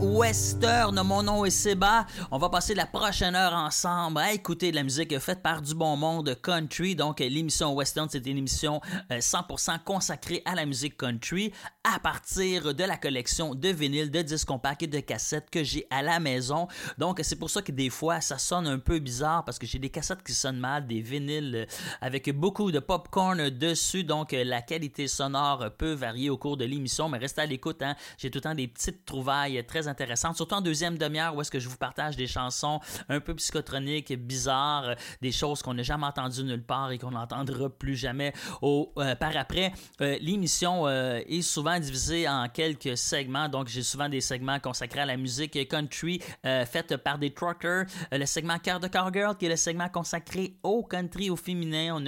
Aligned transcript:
Western. 0.00 1.00
Mon 1.02 1.22
nom 1.22 1.44
est 1.44 1.50
Seba. 1.50 2.06
On 2.30 2.38
va 2.38 2.48
passer 2.48 2.74
la 2.74 2.86
prochaine 2.86 3.34
heure 3.34 3.52
ensemble 3.52 4.18
à 4.20 4.32
écouter 4.32 4.70
de 4.70 4.76
la 4.76 4.82
musique 4.82 5.18
faite 5.18 5.42
par 5.42 5.60
du 5.60 5.74
bon 5.74 5.96
monde 5.96 6.36
country. 6.42 6.96
Donc, 6.96 7.20
l'émission 7.20 7.74
Western, 7.74 8.08
c'est 8.10 8.26
une 8.26 8.38
émission 8.38 8.80
100% 9.10 9.70
euh, 9.70 9.78
consacrée 9.84 10.42
à 10.44 10.54
la 10.54 10.66
musique 10.66 10.96
country 10.96 11.52
à 11.84 11.98
partir 11.98 12.74
de 12.74 12.84
la 12.84 12.96
collection 12.96 13.54
de 13.54 13.68
vinyles, 13.68 14.10
de 14.10 14.22
disques 14.22 14.48
compacts 14.48 14.82
et 14.82 14.86
de 14.86 15.00
cassettes 15.00 15.50
que 15.50 15.62
j'ai 15.64 15.86
à 15.90 16.02
la 16.02 16.20
maison. 16.20 16.68
Donc, 16.98 17.20
c'est 17.22 17.36
pour 17.36 17.50
ça 17.50 17.60
que 17.60 17.72
des 17.72 17.90
fois, 17.90 18.20
ça 18.20 18.38
sonne 18.38 18.66
un 18.66 18.78
peu 18.78 18.98
bizarre 18.98 19.44
parce 19.44 19.58
que 19.58 19.66
j'ai 19.66 19.78
des 19.78 19.90
cassettes 19.90 20.22
qui 20.22 20.32
sonnent 20.32 20.60
mal, 20.60 20.86
des 20.86 21.00
vinyles 21.00 21.66
avec 22.00 22.30
beaucoup 22.30 22.70
de 22.70 22.78
popcorn 22.78 23.50
dessus. 23.50 24.04
Donc, 24.04 24.32
la 24.32 24.62
qualité 24.62 25.08
sonore 25.08 25.70
peut 25.76 25.92
varier 25.92 26.30
au 26.30 26.38
cours 26.38 26.56
de 26.56 26.64
l'émission, 26.64 27.08
mais 27.08 27.18
restez 27.18 27.42
à 27.42 27.46
l'écoute. 27.46 27.82
Hein. 27.82 27.96
J'ai 28.16 28.30
tout 28.30 28.38
le 28.38 28.42
temps 28.42 28.54
des 28.54 28.68
petites 28.68 29.04
trouvailles 29.04 29.64
très 29.66 29.81
intéressantes, 29.88 30.36
surtout 30.36 30.54
en 30.54 30.60
deuxième 30.60 30.98
demi-heure 30.98 31.34
où 31.34 31.40
est-ce 31.40 31.50
que 31.50 31.58
je 31.58 31.68
vous 31.68 31.76
partage 31.76 32.16
des 32.16 32.26
chansons 32.26 32.80
un 33.08 33.20
peu 33.20 33.34
psychotroniques, 33.34 34.12
bizarres, 34.18 34.94
des 35.20 35.32
choses 35.32 35.62
qu'on 35.62 35.74
n'a 35.74 35.82
jamais 35.82 36.06
entendues 36.06 36.44
nulle 36.44 36.62
part 36.62 36.90
et 36.90 36.98
qu'on 36.98 37.10
n'entendra 37.10 37.68
plus 37.68 37.96
jamais 37.96 38.32
au, 38.60 38.92
euh, 38.98 39.14
par 39.14 39.36
après. 39.36 39.72
Euh, 40.00 40.18
l'émission 40.20 40.86
euh, 40.86 41.20
est 41.26 41.42
souvent 41.42 41.78
divisée 41.78 42.28
en 42.28 42.48
quelques 42.48 42.96
segments, 42.96 43.48
donc 43.48 43.68
j'ai 43.68 43.82
souvent 43.82 44.08
des 44.08 44.20
segments 44.20 44.60
consacrés 44.60 45.00
à 45.00 45.06
la 45.06 45.16
musique 45.16 45.68
country 45.68 46.20
faite 46.42 46.96
par 46.98 47.18
des 47.18 47.30
truckers, 47.30 47.84
le 48.10 48.26
segment 48.26 48.58
Cœur 48.58 48.80
de 48.80 48.88
Cowgirl 48.88 49.36
qui 49.36 49.46
est 49.46 49.48
le 49.48 49.56
segment 49.56 49.88
consacré 49.88 50.56
au 50.62 50.82
country, 50.82 51.30
au 51.30 51.36
féminin. 51.36 51.94
On 51.94 52.06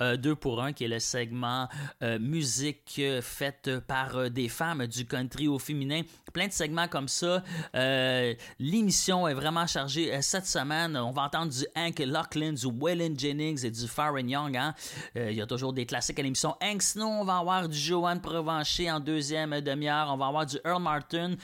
a 0.00 0.16
deux 0.16 0.34
pour 0.34 0.62
un 0.62 0.72
qui 0.72 0.84
est 0.84 0.88
le 0.88 0.98
segment 0.98 1.68
musique 2.20 3.00
faite 3.20 3.78
par 3.86 4.30
des 4.30 4.48
femmes 4.48 4.86
du 4.86 5.06
country 5.06 5.48
au 5.48 5.58
féminin 5.58 6.02
plein 6.32 6.46
de 6.46 6.52
segments 6.52 6.88
comme 6.88 7.07
ça. 7.08 7.42
Euh, 7.74 8.34
l'émission 8.58 9.26
est 9.26 9.34
vraiment 9.34 9.66
chargée. 9.66 10.14
Euh, 10.14 10.18
cette 10.20 10.46
semaine, 10.46 10.96
on 10.96 11.10
va 11.10 11.22
entendre 11.22 11.52
du 11.52 11.66
Hank 11.76 11.98
Lachlan, 11.98 12.52
du 12.52 12.66
Waylon 12.66 13.14
Jennings 13.16 13.64
et 13.64 13.70
du 13.70 13.86
Farron 13.88 14.18
Young. 14.18 14.56
Hein. 14.56 14.74
Euh, 15.16 15.30
il 15.30 15.36
y 15.36 15.42
a 15.42 15.46
toujours 15.46 15.72
des 15.72 15.86
classiques 15.86 16.18
à 16.18 16.22
l'émission. 16.22 16.56
Hank 16.62 16.82
Snow, 16.82 17.06
on 17.06 17.24
va 17.24 17.38
avoir 17.38 17.68
du 17.68 17.76
Joanne 17.76 18.20
Provencher 18.20 18.90
en 18.90 19.00
deuxième 19.00 19.60
demi-heure. 19.60 20.08
On 20.12 20.16
va 20.16 20.26
avoir 20.26 20.46
du 20.46 20.56
Earl 20.64 20.82
Martin. 20.82 21.34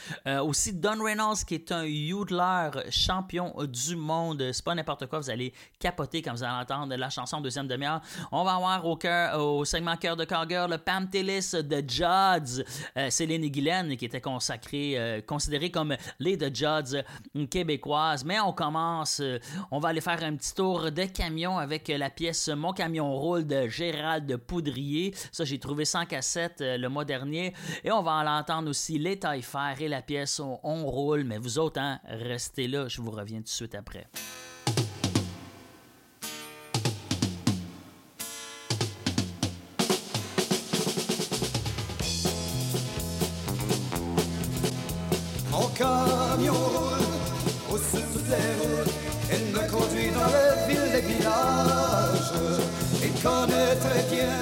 aussi 0.42 0.72
Don 0.72 1.02
Reynolds, 1.02 1.44
qui 1.46 1.54
est 1.54 1.72
un 1.72 1.84
yodeler 1.84 2.70
champion 2.90 3.54
du 3.64 3.96
monde. 3.96 4.50
C'est 4.52 4.64
pas 4.64 4.74
n'importe 4.74 5.06
quoi. 5.06 5.18
Vous 5.18 5.30
allez 5.30 5.52
capoter 5.78 6.22
quand 6.22 6.32
vous 6.32 6.42
allez 6.42 6.62
entendre 6.62 6.94
la 6.94 7.10
chanson 7.10 7.36
en 7.36 7.40
deuxième 7.40 7.66
demi-heure. 7.66 8.00
On 8.30 8.44
va 8.44 8.54
avoir 8.54 8.84
au, 8.86 8.98
au 9.36 9.64
segment 9.64 9.96
Cœur 9.96 10.16
de 10.16 10.24
le 10.24 10.76
Pam 10.76 11.08
Tillis 11.08 11.52
de 11.62 11.82
Judds, 11.88 12.64
Céline 13.10 13.44
et 13.44 13.50
Guylaine, 13.50 13.96
qui 13.96 14.04
était 14.04 14.20
consacré, 14.20 14.94
euh, 14.98 15.20
comme 15.70 15.96
les 16.18 16.38
The 16.38 16.54
Judds 16.54 17.02
québécoises. 17.48 18.24
Mais 18.24 18.40
on 18.40 18.52
commence, 18.52 19.20
euh, 19.20 19.38
on 19.70 19.78
va 19.78 19.90
aller 19.90 20.00
faire 20.00 20.22
un 20.22 20.36
petit 20.36 20.54
tour 20.54 20.90
de 20.90 21.04
camion 21.04 21.58
avec 21.58 21.88
la 21.88 22.10
pièce 22.10 22.48
Mon 22.48 22.72
camion 22.72 23.12
roule 23.14 23.46
de 23.46 23.68
Gérald 23.68 24.36
Poudrier. 24.36 25.14
Ça, 25.32 25.44
j'ai 25.44 25.58
trouvé 25.58 25.84
100 25.84 26.06
cassettes 26.06 26.60
euh, 26.60 26.76
le 26.76 26.88
mois 26.88 27.04
dernier. 27.04 27.54
Et 27.82 27.92
on 27.92 28.02
va 28.02 28.22
l'entendre 28.24 28.70
aussi 28.70 28.98
Les 28.98 29.18
Taille 29.18 29.44
et 29.78 29.88
la 29.88 30.02
pièce 30.02 30.40
On 30.40 30.86
roule. 30.86 31.24
Mais 31.24 31.38
vous 31.38 31.58
autres, 31.58 31.80
hein, 31.80 32.00
restez 32.04 32.68
là, 32.68 32.88
je 32.88 33.00
vous 33.00 33.10
reviens 33.10 33.38
tout 33.38 33.44
de 33.44 33.48
suite 33.48 33.74
après. 33.74 34.06
Les 48.34 48.52
routes, 48.60 48.94
elle 49.30 49.46
me 49.52 49.62
conduit 49.70 50.10
dans 50.10 50.30
les 50.36 50.52
villes 50.68 50.94
et 50.98 51.04
villages. 51.12 52.32
Et 53.02 53.10
connaît 53.22 53.76
très 53.76 54.02
bien 54.14 54.34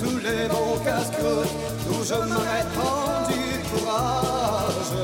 tous 0.00 0.18
les 0.18 0.48
bons 0.48 0.78
casse-croûtes 0.84 1.54
où 1.90 2.04
je 2.04 2.14
m'aurais 2.14 2.66
tendu 2.80 3.42
courage. 3.70 4.94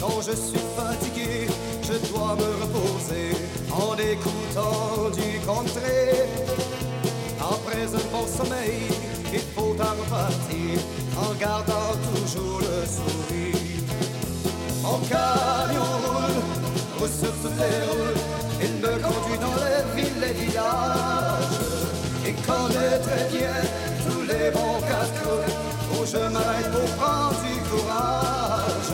Quand 0.00 0.20
je 0.20 0.32
suis 0.32 0.66
fatigué, 0.76 1.46
je 1.82 1.94
dois 2.08 2.36
me 2.36 2.48
reposer 2.62 3.30
en 3.70 3.94
écoutant 3.96 5.10
du 5.10 5.40
contré. 5.46 6.26
Après 7.40 7.84
un 7.84 8.04
bon 8.12 8.26
sommeil, 8.26 8.88
il 9.32 9.40
faut 9.54 9.76
en 9.78 9.94
repartir 10.00 10.78
en 11.16 11.34
gardant 11.34 11.92
toujours 12.14 12.60
le 12.60 12.86
sourire. 12.86 13.56
Mon 14.82 14.98
roule, 14.98 15.55
les 17.06 17.82
routes, 17.88 18.22
il 18.60 18.72
me 18.80 18.92
conduit 18.98 19.38
dans 19.38 19.56
les 19.64 19.82
villes 19.96 20.24
et 20.24 20.32
villages. 20.32 21.56
Et 22.26 22.32
connaît 22.32 22.98
très 22.98 23.28
bien 23.30 23.56
tous 24.06 24.22
les 24.22 24.50
bons 24.50 24.80
casse 24.80 25.12
où 25.92 26.04
je 26.04 26.18
m'arrête 26.32 26.70
pour 26.72 26.96
prendre 26.96 27.40
du 27.42 27.60
courage. 27.70 28.92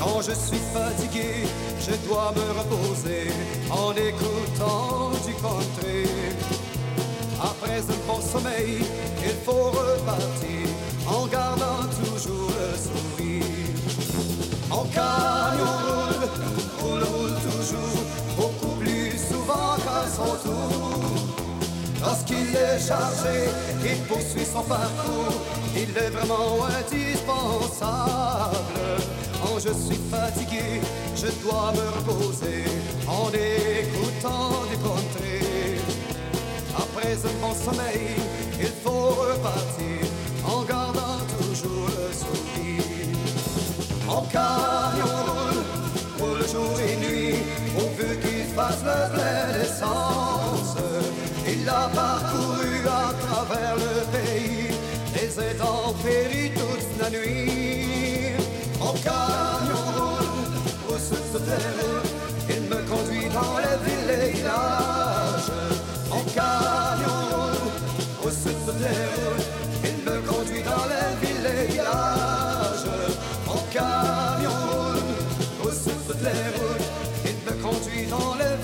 Quand 0.00 0.20
je 0.22 0.32
suis 0.32 0.62
fatigué, 0.72 1.46
je 1.78 2.08
dois 2.08 2.32
me 2.34 2.58
reposer 2.58 3.30
en 3.70 3.92
écoutant 3.92 5.01
il 23.84 23.98
poursuit 24.08 24.44
son 24.44 24.62
parcours, 24.62 25.40
il 25.74 25.96
est 25.96 26.10
vraiment 26.10 26.64
indispensable. 26.64 28.56
Quand 29.40 29.58
je 29.58 29.72
suis 29.72 30.00
fatigué, 30.10 30.80
je 31.14 31.28
dois 31.42 31.72
me 31.72 31.86
reposer 31.96 32.64
en 33.06 33.28
écoutant 33.28 34.64
du 34.70 34.76
country. 34.78 35.78
Après 36.76 37.12
un 37.12 37.34
bon 37.40 37.54
sommeil, 37.54 38.16
il 38.58 38.72
faut 38.82 39.10
repartir 39.10 40.00
en 40.44 40.62
gardant 40.62 41.20
toujours 41.38 41.88
le 41.88 42.12
sourire. 42.12 43.18
Mon 44.06 44.22
camion 44.22 45.18
roule, 45.28 45.62
roule 46.18 46.44
jour 46.48 46.74
et 46.80 46.96
nuit, 46.96 47.36
veut 47.98 48.16
qu'il 48.16 48.46
fasse 48.54 48.82
le 48.82 49.14
plein 49.14 49.58
d'essence. 49.58 50.76
Il 51.46 51.68
a 51.68 51.88
parcouru 51.94 52.61
travers 53.44 53.76
le 53.76 53.94
pays, 54.12 54.68
les 55.14 55.38
intempéries 55.38 56.52
toute 56.54 57.00
la 57.00 57.10
nuit. 57.10 58.32
Mon 58.78 58.92
camion 58.92 59.84
roule 60.88 61.00
sur 61.00 61.16
toute 61.32 61.46
les 61.46 62.54
il 62.54 62.62
me 62.62 62.76
conduit 62.90 63.28
dans 63.38 63.58
les 63.64 63.76
villes 63.84 64.34
villages. 64.34 65.52
Mon 66.10 66.22
camion 66.36 67.52
roule 68.20 68.32
sur 68.32 68.52
toutes 68.66 68.80
les 68.80 69.88
il 69.88 69.96
me 70.04 70.20
conduit 70.20 70.62
dans 70.62 70.86
les 70.92 71.26
villes 71.26 71.68
villages 71.68 72.42
camion 73.72 74.50
roule, 74.70 75.66
au 75.66 75.70
sud 75.70 76.06
de 76.08 76.32
routes, 76.58 76.88
il 77.24 77.36
me 77.46 77.62
conduit 77.62 78.06
dans 78.06 78.34
les 78.34 78.61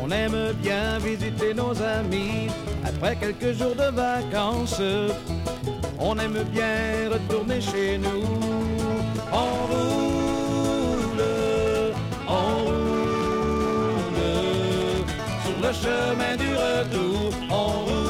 On 0.00 0.10
aime 0.10 0.52
bien 0.62 0.98
visiter 0.98 1.54
nos 1.54 1.72
amis 1.82 2.48
après 2.84 3.16
quelques 3.16 3.52
jours 3.58 3.74
de 3.74 3.90
vacances. 3.90 4.80
On 5.98 6.16
aime 6.18 6.44
bien 6.52 7.10
retourner 7.10 7.60
chez 7.60 7.98
nous. 7.98 8.22
On 9.32 9.66
roule, 9.72 11.24
on 12.28 12.64
roule 12.64 14.22
sur 15.44 15.56
le 15.66 15.72
chemin 15.72 16.36
du 16.36 16.54
retour. 16.54 18.01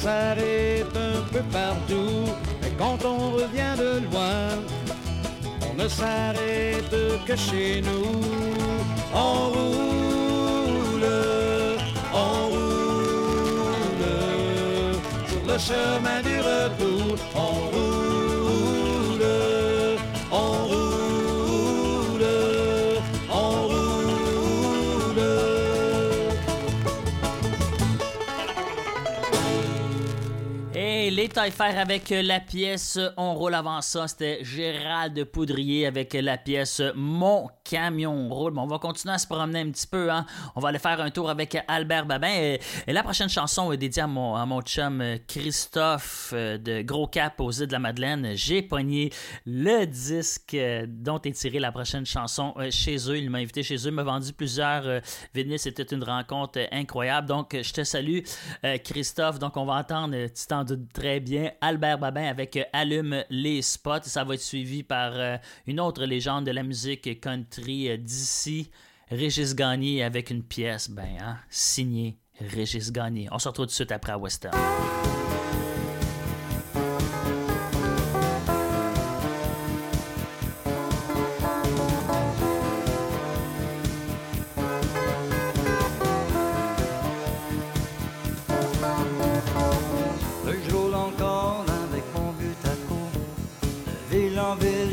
S'arrête 0.00 0.96
un 0.96 1.20
peu 1.32 1.42
partout. 1.52 2.24
Mais 2.62 2.72
quand 2.78 2.98
on 3.04 3.32
revient 3.32 3.74
de 3.78 3.92
loin, 4.06 4.42
on 5.68 5.74
ne 5.82 5.88
s'arrête 5.88 6.96
que 7.26 7.36
chez 7.36 7.82
nous. 7.82 8.20
On 9.14 9.48
roule, 9.54 11.08
on 12.14 12.48
roule 12.52 14.06
sur 15.28 15.42
le 15.50 15.58
chemin 15.68 16.20
du 16.28 16.36
retour. 16.50 17.16
On 17.34 17.52
roule, 17.72 17.99
Et 31.40 31.44
les 31.44 31.50
taille-faire 31.52 31.78
avec 31.78 32.10
la 32.10 32.40
pièce 32.40 32.98
On 33.16 33.34
roule 33.34 33.54
avant 33.54 33.80
ça, 33.80 34.08
c'était 34.08 34.40
Gérald 34.42 35.24
Poudrier 35.24 35.86
avec 35.86 36.12
la 36.14 36.36
pièce 36.36 36.82
Mon 36.94 37.48
camion 37.64 38.28
roule. 38.28 38.52
Bon, 38.52 38.62
on 38.62 38.66
va 38.66 38.78
continuer 38.78 39.14
à 39.14 39.18
se 39.18 39.26
promener 39.26 39.60
un 39.60 39.70
petit 39.70 39.86
peu. 39.86 40.10
Hein. 40.10 40.26
On 40.56 40.60
va 40.60 40.70
aller 40.70 40.80
faire 40.80 41.00
un 41.00 41.10
tour 41.10 41.30
avec 41.30 41.56
Albert 41.68 42.06
Babin. 42.06 42.28
Et, 42.28 42.60
la 42.88 43.02
prochaine 43.02 43.28
chanson 43.28 43.70
est 43.70 43.76
dédiée 43.76 44.02
à 44.02 44.06
mon, 44.06 44.34
à 44.34 44.44
mon 44.44 44.60
chum 44.60 45.02
Christophe 45.28 46.32
euh, 46.34 46.58
de 46.58 46.82
Gros 46.82 47.06
Cap 47.06 47.40
aux 47.40 47.52
îles 47.52 47.68
de 47.68 47.72
la 47.72 47.78
Madeleine. 47.78 48.32
J'ai 48.34 48.62
pogné 48.62 49.10
le 49.46 49.84
disque 49.86 50.54
euh, 50.54 50.84
dont 50.88 51.20
est 51.22 51.32
tirée 51.32 51.60
la 51.60 51.70
prochaine 51.70 52.04
chanson 52.04 52.54
euh, 52.56 52.70
chez 52.70 52.96
eux. 53.08 53.16
Il 53.16 53.30
m'a 53.30 53.38
invité 53.38 53.62
chez 53.62 53.76
eux, 53.76 53.88
il 53.88 53.92
m'a 53.92 54.02
vendu 54.02 54.32
plusieurs 54.32 54.86
euh, 54.86 55.00
vinyles. 55.32 55.60
C'était 55.60 55.84
une 55.84 56.02
rencontre 56.02 56.58
euh, 56.58 56.66
incroyable. 56.72 57.28
Donc, 57.28 57.56
je 57.60 57.72
te 57.72 57.84
salue, 57.84 58.20
euh, 58.64 58.78
Christophe. 58.78 59.38
Donc, 59.38 59.56
on 59.56 59.64
va 59.64 59.74
entendre, 59.74 60.14
euh, 60.16 60.26
tu 60.28 60.46
t'en 60.46 60.64
doutes 60.64 60.92
très 60.92 61.20
bien, 61.20 61.29
Albert 61.60 61.98
Babin 61.98 62.24
avec 62.24 62.56
euh, 62.56 62.64
Allume 62.72 63.24
les 63.30 63.62
spots. 63.62 64.02
Ça 64.04 64.24
va 64.24 64.34
être 64.34 64.40
suivi 64.40 64.82
par 64.82 65.12
euh, 65.14 65.36
une 65.66 65.80
autre 65.80 66.04
légende 66.04 66.46
de 66.46 66.50
la 66.50 66.62
musique 66.62 67.20
country 67.20 67.90
euh, 67.90 67.96
d'ici, 67.96 68.70
Régis 69.10 69.54
Gagné, 69.54 70.02
avec 70.02 70.30
une 70.30 70.42
pièce, 70.42 70.90
ben, 70.90 71.16
hein, 71.20 71.38
signée 71.48 72.18
Régis 72.40 72.92
Gagné. 72.92 73.28
On 73.30 73.38
se 73.38 73.48
retrouve 73.48 73.66
tout 73.66 73.70
de 73.70 73.74
suite 73.74 73.92
après 73.92 74.12
à 74.12 74.18
Western. 74.18 74.56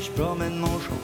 Je 0.07 0.21
promène 0.21 0.57
mon 0.57 0.79
char. 0.79 1.03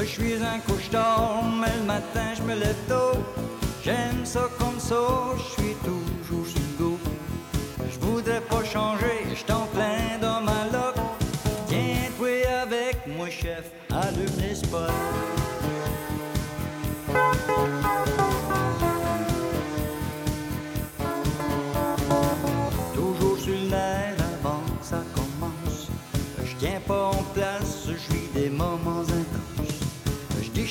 Je 0.00 0.22
suis 0.22 0.34
un 0.34 0.58
couche-tard, 0.60 1.42
mais 1.60 1.74
le 1.80 1.84
matin 1.84 2.28
je 2.36 2.42
me 2.42 2.54
lève 2.54 2.82
tôt. 2.88 3.18
J'aime 3.84 4.24
ça 4.24 4.44
comme 4.58 4.78
ça, 4.78 5.04
je 5.36 5.62
suis 5.62 5.74
toujours 5.84 6.46
sur 6.46 6.68
le. 6.78 6.98
Je 7.90 7.98
voudrais 8.06 8.40
pas 8.40 8.62
changer, 8.64 9.15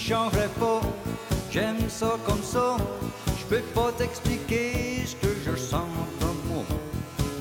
changerai 0.07 0.47
pas, 0.59 0.81
j'aime 1.51 1.89
ça 1.89 2.11
comme 2.27 2.43
ça. 2.43 2.77
Je 3.39 3.45
peux 3.45 3.63
pas 3.73 3.91
t'expliquer 3.97 5.03
ce 5.05 5.15
que 5.15 5.33
je 5.45 5.55
sens 5.55 5.89
comme 6.19 6.41
moi. 6.47 6.63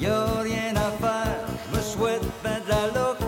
Y 0.00 0.06
a 0.06 0.24
rien 0.40 0.74
à 0.74 0.90
faire, 1.04 1.44
je 1.62 1.76
me 1.76 1.82
souhaite 1.82 2.22
ben 2.42 2.60
de 2.64 2.70
la 2.70 2.86
loc. 2.98 3.18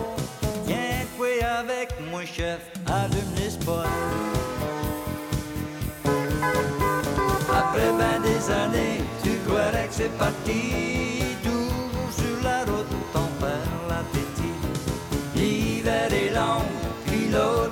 Viens 0.65 1.05
jouer 1.15 1.43
avec 1.43 1.89
moi, 2.09 2.25
chef, 2.25 2.61
allume 2.87 3.33
les 3.37 3.51
spots. 3.51 3.83
Après 7.61 7.91
ben 7.99 8.21
des 8.23 8.51
années, 8.51 9.01
tu 9.23 9.31
croirais 9.47 9.87
que 9.87 9.93
c'est 9.93 10.17
parti. 10.17 10.61
Toujours 11.43 12.09
sur 12.11 12.43
la 12.43 12.59
route, 12.61 12.93
t'en 13.13 13.29
perds 13.39 13.83
l'appétit. 13.87 14.57
L'hiver 15.35 16.11
est 16.11 16.33
long, 16.33 16.65
puis 17.05 17.29
l'autre 17.29 17.66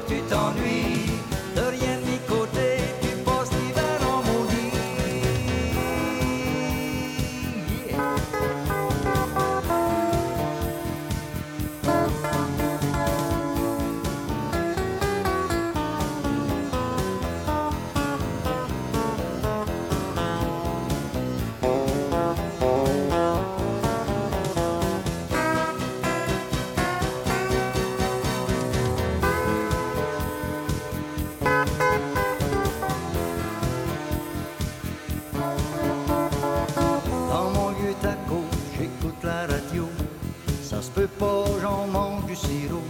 du 42.27 42.36
sirop. 42.36 42.84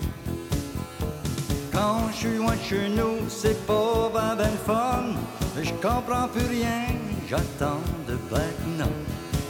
Quand 1.74 2.10
je 2.12 2.16
suis 2.16 2.38
loin 2.38 2.56
de 2.56 2.62
chez 2.62 2.90
nous, 2.90 3.28
c'est 3.28 3.66
pas 3.66 4.10
ben 4.14 4.36
ben 4.38 4.58
fun. 4.66 5.06
Je 5.62 5.72
comprends 5.74 6.28
plus 6.30 6.48
rien, 6.48 6.96
j'attends 7.30 7.82
de 8.08 8.18
maintenant. 8.32 8.94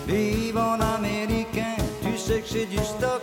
Vive 0.07 0.57
en 0.57 0.79
américain, 0.79 1.75
tu 2.01 2.17
sais 2.17 2.41
que 2.41 2.47
c'est 2.47 2.65
du 2.65 2.77
stock. 2.77 3.21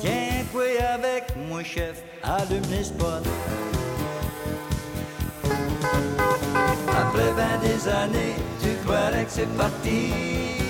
Tiens, 0.00 0.44
jouer 0.52 0.78
avec 0.78 1.24
moi, 1.48 1.62
chef, 1.62 2.02
allume 2.22 2.62
les 2.70 2.84
spots. 2.84 3.28
Après 7.02 7.32
ben 7.36 7.60
des 7.60 7.88
années, 7.88 8.36
tu 8.62 8.70
croirais 8.84 9.24
que 9.24 9.30
c'est 9.30 9.56
parti. 9.56 10.61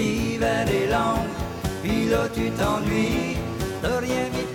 L'hiver 0.00 0.66
est 0.66 0.90
long, 0.90 1.20
puis 1.82 2.08
là 2.08 2.26
tu 2.32 2.50
t'ennuies. 2.52 3.36
De 3.82 3.92
rien 4.06 4.24
mis 4.34 4.48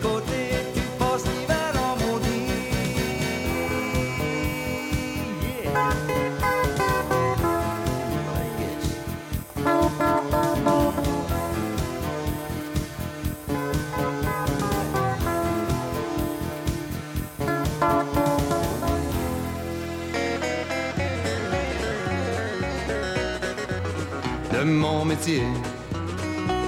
mon 24.75 25.05
métier. 25.05 25.43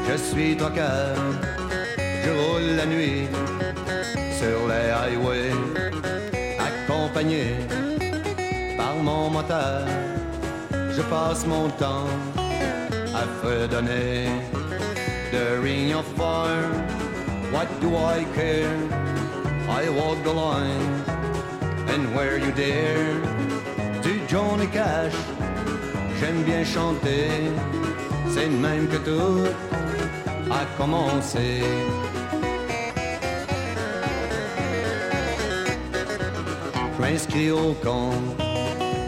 Je 0.10 0.18
suis 0.18 0.56
troqueur, 0.56 1.16
je 2.24 2.30
roule 2.30 2.76
la 2.76 2.86
nuit 2.86 3.28
sur 4.40 4.68
les 4.68 4.90
highways, 4.90 5.52
accompagné 6.68 7.56
par 8.78 8.96
mon 8.96 9.30
moteur. 9.30 9.86
Je 10.96 11.02
passe 11.04 11.46
mon 11.46 11.70
temps 11.70 12.08
à 13.14 13.24
fredonner 13.42 14.28
the 15.32 15.60
ring 15.62 15.94
of 15.94 16.06
fire. 16.16 16.72
What 17.52 17.68
do 17.82 17.96
I 17.96 18.26
care? 18.36 18.78
I 19.70 19.90
walk 19.90 20.24
the 20.24 20.34
line, 20.34 21.04
and 21.90 22.16
where 22.16 22.38
you 22.38 22.52
dare, 22.52 23.22
du 24.02 24.20
Johnny 24.28 24.68
Cash. 24.68 25.16
J'aime 26.20 26.44
bien 26.44 26.64
chanter, 26.64 27.30
c'est 28.38 28.50
même 28.50 28.88
que 28.88 28.98
tout 28.98 29.46
a 30.52 30.64
commencé. 30.78 31.64
m'inscris 37.00 37.52
au 37.52 37.74
camp, 37.86 38.20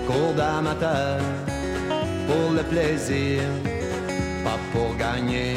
cours 0.07 0.33
d'amateur, 0.36 1.19
pour 2.27 2.53
le 2.57 2.63
plaisir, 2.63 3.41
pas 4.43 4.59
pour 4.71 4.95
gagner. 4.95 5.55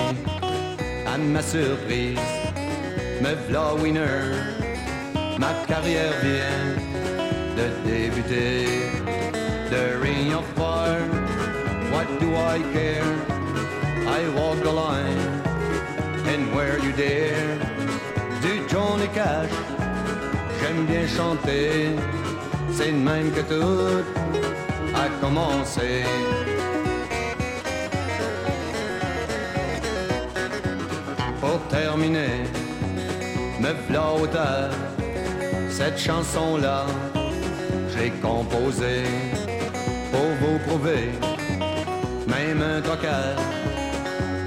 À 1.06 1.16
ma 1.18 1.42
surprise, 1.42 2.18
me 3.22 3.32
v'là 3.46 3.74
winner, 3.80 4.24
ma 5.38 5.52
carrière 5.68 6.14
vient 6.22 6.68
de 7.58 7.66
débuter. 7.86 8.66
The 9.70 9.84
ring 10.02 10.34
of 10.34 10.44
fire, 10.56 11.06
what 11.92 12.08
do 12.20 12.28
I 12.34 12.58
care? 12.74 13.41
Walk 14.28 14.62
the 14.62 14.70
line, 14.70 15.18
and 16.26 16.54
where 16.54 16.78
you 16.78 16.92
dare, 16.92 17.58
du 18.40 18.66
Johnny 18.68 19.08
Cash, 19.08 19.50
j'aime 20.60 20.86
bien 20.86 21.06
chanter. 21.08 21.96
C'est 22.72 22.92
de 22.92 22.96
même 22.96 23.32
que 23.32 23.40
tout 23.40 24.04
a 24.94 25.08
commencé. 25.20 26.04
Pour 31.40 31.58
terminer, 31.68 32.44
me 33.60 33.72
v'là 33.88 34.12
hauteur, 34.14 34.70
cette 35.68 35.98
chanson-là, 35.98 36.86
j'ai 37.94 38.10
composé 38.22 39.02
pour 40.12 40.30
vous 40.40 40.58
prouver, 40.66 41.10
même 42.26 42.62
un 42.62 42.80
toqueur 42.80 43.36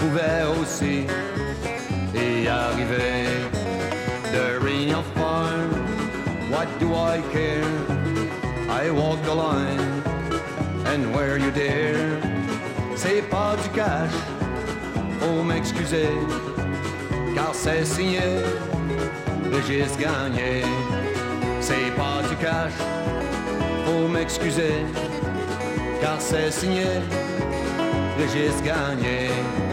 pouvait 0.06 0.44
aussi 0.60 1.06
y 2.14 2.48
arriver. 2.48 3.26
The 4.32 4.60
ring 4.62 4.94
of 4.94 5.06
fire, 5.16 5.70
what 6.50 6.68
do 6.80 6.94
I 6.94 7.22
care? 7.32 7.64
I 8.70 8.92
walk 8.92 9.22
the 9.24 9.34
line, 9.34 9.80
and 10.86 11.14
where 11.16 11.38
you 11.38 11.52
dare, 11.52 12.22
c'est 12.96 13.22
pas 13.30 13.56
du 13.64 13.70
cash, 13.70 14.16
faut 15.20 15.44
m'excuser, 15.44 16.10
car 17.34 17.54
c'est 17.54 17.86
signé, 17.86 18.44
Régis 19.52 19.98
Gagné. 19.98 20.64
C'est 21.62 21.92
pas 21.96 22.22
du 22.30 22.36
cash, 22.36 22.74
faut 23.86 24.08
m'excuser, 24.08 24.86
car 26.02 26.20
c'est 26.20 26.52
signé, 26.52 26.86
Régis 28.20 28.62
Gagné. 28.62 29.65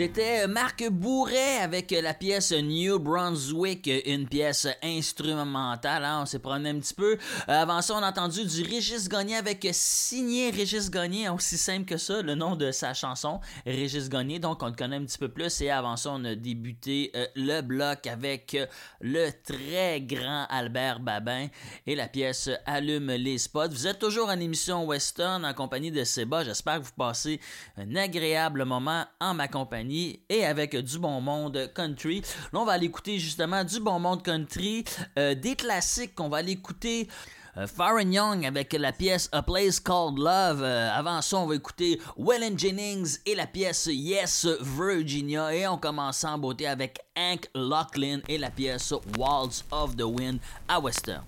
C'était 0.00 0.48
Marc 0.48 0.88
Bourret 0.88 1.58
avec 1.58 1.90
la 1.90 2.14
pièce 2.14 2.52
New 2.52 2.98
Brunswick, 2.98 3.90
une 4.06 4.26
pièce 4.26 4.66
instrumentale. 4.82 6.06
Hein, 6.06 6.20
on 6.22 6.24
s'est 6.24 6.38
promené 6.38 6.70
un 6.70 6.80
petit 6.80 6.94
peu. 6.94 7.12
Euh, 7.12 7.16
avant 7.46 7.82
ça, 7.82 7.96
on 7.96 8.02
a 8.02 8.08
entendu 8.08 8.46
du 8.46 8.62
Régis 8.62 9.10
Gagné 9.10 9.36
avec 9.36 9.68
signé 9.72 10.48
Régis 10.48 10.90
Gagné, 10.90 11.28
aussi 11.28 11.58
simple 11.58 11.84
que 11.84 11.98
ça, 11.98 12.22
le 12.22 12.34
nom 12.34 12.56
de 12.56 12.70
sa 12.70 12.94
chanson, 12.94 13.40
Régis 13.66 14.08
Gagné. 14.08 14.38
Donc, 14.38 14.62
on 14.62 14.68
le 14.68 14.72
connaît 14.72 14.96
un 14.96 15.04
petit 15.04 15.18
peu 15.18 15.28
plus. 15.28 15.60
Et 15.60 15.68
avant 15.68 15.98
ça, 15.98 16.12
on 16.14 16.24
a 16.24 16.34
débuté 16.34 17.10
euh, 17.14 17.26
le 17.36 17.60
bloc 17.60 18.06
avec 18.06 18.56
le 19.02 19.28
très 19.44 20.00
grand 20.00 20.46
Albert 20.48 21.00
Babin 21.00 21.48
et 21.86 21.94
la 21.94 22.08
pièce 22.08 22.48
Allume 22.64 23.10
les 23.10 23.36
spots. 23.36 23.68
Vous 23.68 23.86
êtes 23.86 23.98
toujours 23.98 24.30
en 24.30 24.40
émission 24.40 24.86
Western 24.86 25.44
en 25.44 25.52
compagnie 25.52 25.90
de 25.90 26.04
Seba. 26.04 26.42
J'espère 26.42 26.80
que 26.80 26.86
vous 26.86 26.92
passez 26.96 27.38
un 27.76 27.96
agréable 27.96 28.64
moment 28.64 29.04
en 29.20 29.34
ma 29.34 29.46
compagnie. 29.46 29.89
Et 30.28 30.44
avec 30.44 30.76
du 30.76 30.98
bon 30.98 31.20
monde 31.20 31.70
country. 31.74 32.22
Là, 32.52 32.60
on 32.60 32.64
va 32.64 32.72
aller 32.72 32.86
écouter 32.86 33.18
justement 33.18 33.64
du 33.64 33.80
bon 33.80 33.98
monde 33.98 34.22
country, 34.22 34.84
euh, 35.18 35.34
des 35.34 35.56
classiques 35.56 36.14
qu'on 36.14 36.28
va 36.28 36.38
aller 36.38 36.52
écouter. 36.52 37.08
Euh, 37.56 37.66
Farron 37.66 38.10
Young 38.10 38.46
avec 38.46 38.72
la 38.72 38.92
pièce 38.92 39.28
A 39.32 39.42
Place 39.42 39.80
Called 39.80 40.18
Love. 40.18 40.62
Euh, 40.62 40.90
avant 40.92 41.20
ça, 41.20 41.38
on 41.38 41.46
va 41.46 41.56
écouter 41.56 42.00
Wellen 42.16 42.58
Jennings 42.58 43.18
et 43.26 43.34
la 43.34 43.46
pièce 43.46 43.88
Yes 43.90 44.46
Virginia. 44.60 45.52
Et 45.52 45.66
on 45.66 45.78
commence 45.78 46.24
en 46.24 46.38
beauté 46.38 46.66
avec 46.66 46.98
Hank 47.16 47.48
Locklin 47.54 48.20
et 48.28 48.38
la 48.38 48.50
pièce 48.50 48.94
Walls 49.18 49.64
of 49.72 49.96
the 49.96 50.04
Wind 50.04 50.38
à 50.68 50.78
Western. 50.78 51.24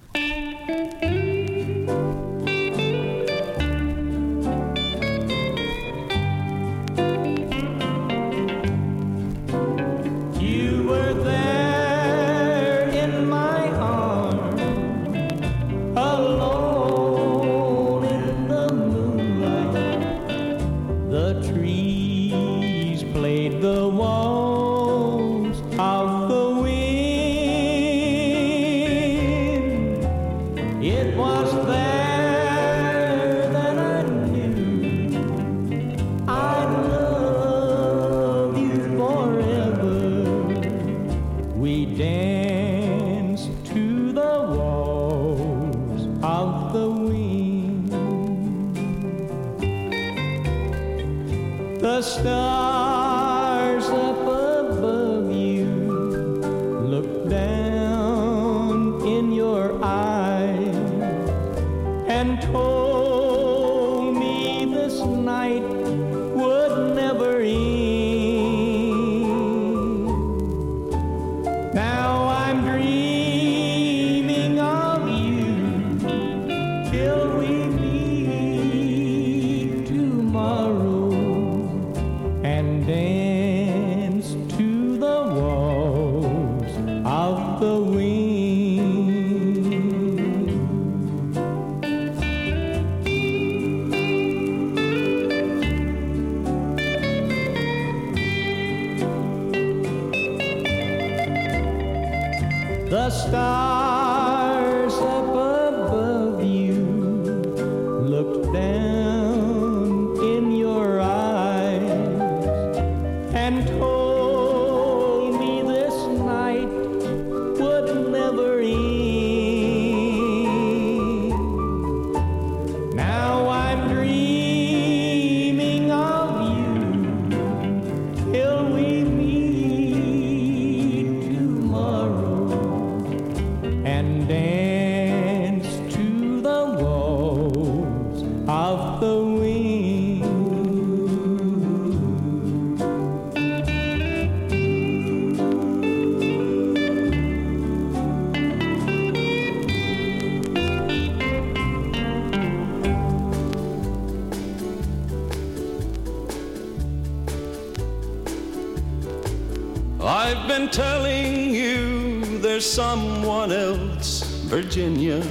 Virginia. 164.72 165.22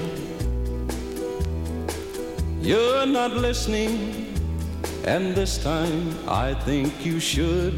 You're 2.61 3.07
not 3.07 3.31
listening, 3.31 4.37
and 5.03 5.33
this 5.33 5.57
time 5.57 6.15
I 6.27 6.53
think 6.53 7.03
you 7.03 7.19
should. 7.19 7.73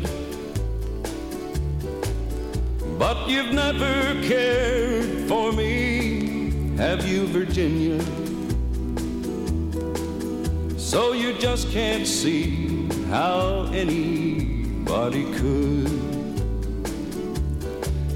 But 2.99 3.29
you've 3.29 3.53
never 3.53 3.93
cared 4.27 5.29
for 5.29 5.53
me, 5.53 6.75
have 6.75 7.07
you, 7.07 7.27
Virginia? 7.27 8.03
So 10.77 11.13
you 11.13 11.31
just 11.37 11.71
can't 11.71 12.05
see 12.05 12.89
how 13.07 13.69
anybody 13.71 15.23
could. 15.39 15.89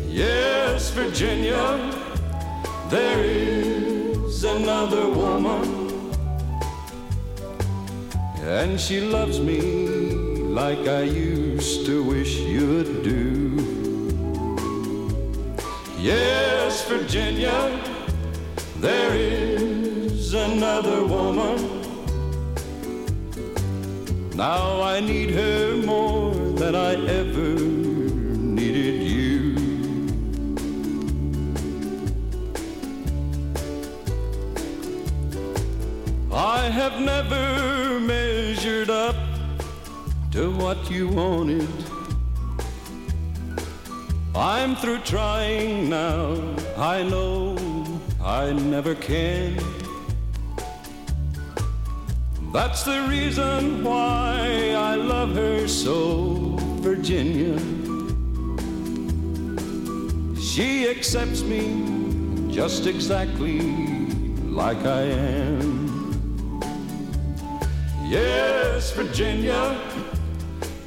Yes, 0.05 0.89
Virginia 0.89 2.06
there 2.89 3.21
is 3.21 4.43
another 4.43 5.09
woman, 5.09 6.01
and 8.43 8.79
she 8.79 9.01
loves 9.01 9.39
me 9.39 9.59
like 10.61 10.87
I 10.87 11.01
used 11.01 11.85
to 11.85 12.03
wish 12.03 12.39
you'd 12.39 13.03
do. 13.03 13.27
Yes, 15.99 16.87
Virginia, 16.87 17.77
there 18.79 19.13
is 19.13 20.33
another 20.33 21.05
woman. 21.05 21.57
Now 24.35 24.81
I 24.81 25.01
need 25.01 25.31
her 25.31 25.75
more 25.77 26.33
than 26.33 26.75
I 26.75 26.93
ever 26.93 27.86
I 36.37 36.69
have 36.69 37.01
never 37.01 37.99
measured 37.99 38.91
up 38.91 39.15
to 40.33 40.51
what 40.51 40.91
you 40.91 41.07
wanted. 41.07 41.67
I'm 44.35 44.75
through 44.75 44.99
trying 44.99 45.89
now. 45.89 46.37
I 46.77 47.01
know 47.01 47.57
I 48.23 48.53
never 48.53 48.93
can. 48.93 49.57
That's 52.53 52.83
the 52.83 53.07
reason 53.09 53.83
why 53.83 54.75
I 54.77 54.93
love 54.93 55.33
her 55.33 55.67
so, 55.67 56.55
Virginia. 56.85 57.57
She 60.39 60.87
accepts 60.87 61.41
me 61.41 62.53
just 62.53 62.85
exactly 62.85 63.59
like 64.61 64.85
I 64.85 65.01
am. 65.01 65.76
Yes, 68.09 68.91
Virginia, 68.93 69.77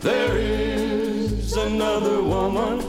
there 0.00 0.38
is 0.38 1.54
another 1.54 2.22
woman, 2.22 2.80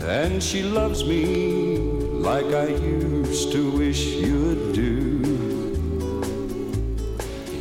and 0.00 0.40
she 0.40 0.62
loves 0.62 1.04
me 1.04 1.78
like 2.22 2.46
I 2.46 2.68
used 2.68 3.50
to 3.50 3.70
wish 3.72 4.04
you'd 4.06 4.74
do. 4.74 5.16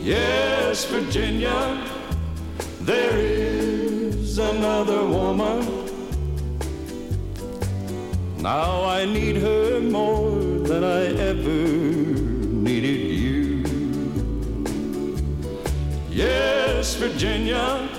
Yes, 0.04 0.86
Virginia, 0.86 1.82
There 2.82 3.18
is 3.18 4.38
another 4.38 5.04
woman. 5.08 5.66
Now 8.38 8.84
I 8.86 9.06
need 9.06 9.38
her 9.38 9.80
more 9.82 10.60
than 10.70 10.84
I 10.84 11.06
ever 11.32 11.66
needed 12.68 13.00
you. 13.10 13.15
Yes, 16.16 16.96
Virginia, 16.96 17.90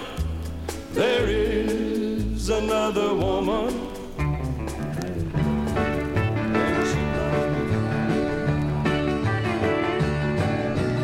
there 0.92 1.26
is 1.28 2.48
another 2.48 3.12
woman. 3.12 3.92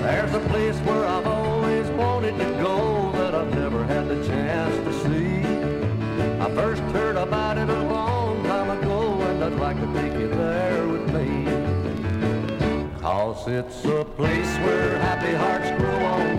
There's 0.01 0.33
a 0.33 0.40
place 0.48 0.79
where 0.87 1.05
I've 1.05 1.27
always 1.27 1.87
wanted 1.90 2.38
to 2.38 2.46
go 2.62 3.12
that 3.12 3.35
I've 3.35 3.55
never 3.57 3.85
had 3.85 4.09
the 4.09 4.27
chance 4.27 4.75
to 4.77 4.92
see. 5.05 5.44
I 6.40 6.51
first 6.55 6.81
heard 6.94 7.16
about 7.16 7.59
it 7.59 7.68
a 7.68 7.83
long 7.83 8.42
time 8.44 8.70
ago, 8.81 9.20
and 9.20 9.44
I'd 9.44 9.61
like 9.61 9.77
to 9.77 9.92
take 10.01 10.18
you 10.18 10.29
there 10.29 10.88
with 10.88 11.12
me. 11.12 11.44
Cause 13.03 13.46
it's 13.48 13.85
a 13.85 14.03
place 14.03 14.57
where 14.64 14.98
happy 14.98 15.35
hearts 15.35 15.70
grow 15.79 16.07
on 16.07 16.32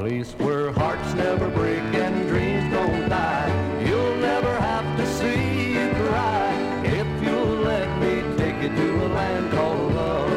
place 0.00 0.32
where 0.38 0.72
hearts 0.72 1.12
never 1.12 1.50
break 1.50 1.78
and 2.04 2.26
dreams 2.26 2.72
don't 2.72 3.06
die. 3.10 3.50
You'll 3.86 4.16
never 4.16 4.54
have 4.58 4.96
to 4.96 5.06
see 5.18 5.74
you 5.74 5.90
cry 6.04 6.54
if 6.84 7.08
you'll 7.22 7.56
let 7.72 7.88
me 8.00 8.14
take 8.38 8.62
you 8.62 8.70
to 8.70 9.06
a 9.06 9.08
land 9.08 9.50
called 9.52 9.92
love. 9.92 10.30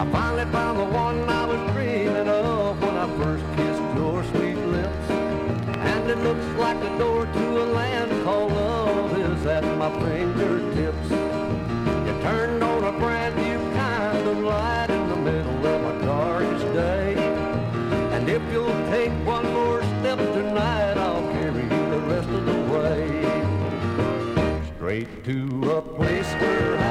I 0.00 0.04
finally 0.10 0.50
found 0.50 0.78
the 0.78 0.88
one 1.04 1.28
I 1.28 1.44
was 1.44 1.60
dreaming 1.72 2.26
of 2.26 2.80
when 2.80 2.96
I 2.96 3.06
first 3.20 3.44
kissed 3.56 3.86
your 3.98 4.24
sweet 4.32 4.60
lips. 4.76 5.10
And 5.92 6.10
it 6.10 6.18
looks 6.20 6.46
like 6.58 6.80
the 6.80 6.96
door 6.96 7.26
to 7.26 7.64
a 7.64 7.66
land 7.80 8.24
called 8.24 8.50
love 8.50 9.18
is 9.18 9.44
at 9.44 9.64
my 9.76 9.90
fingertips. 10.00 10.35
Straight 24.96 25.24
to 25.24 25.72
a 25.72 25.82
place 25.82 26.32
where 26.40 26.85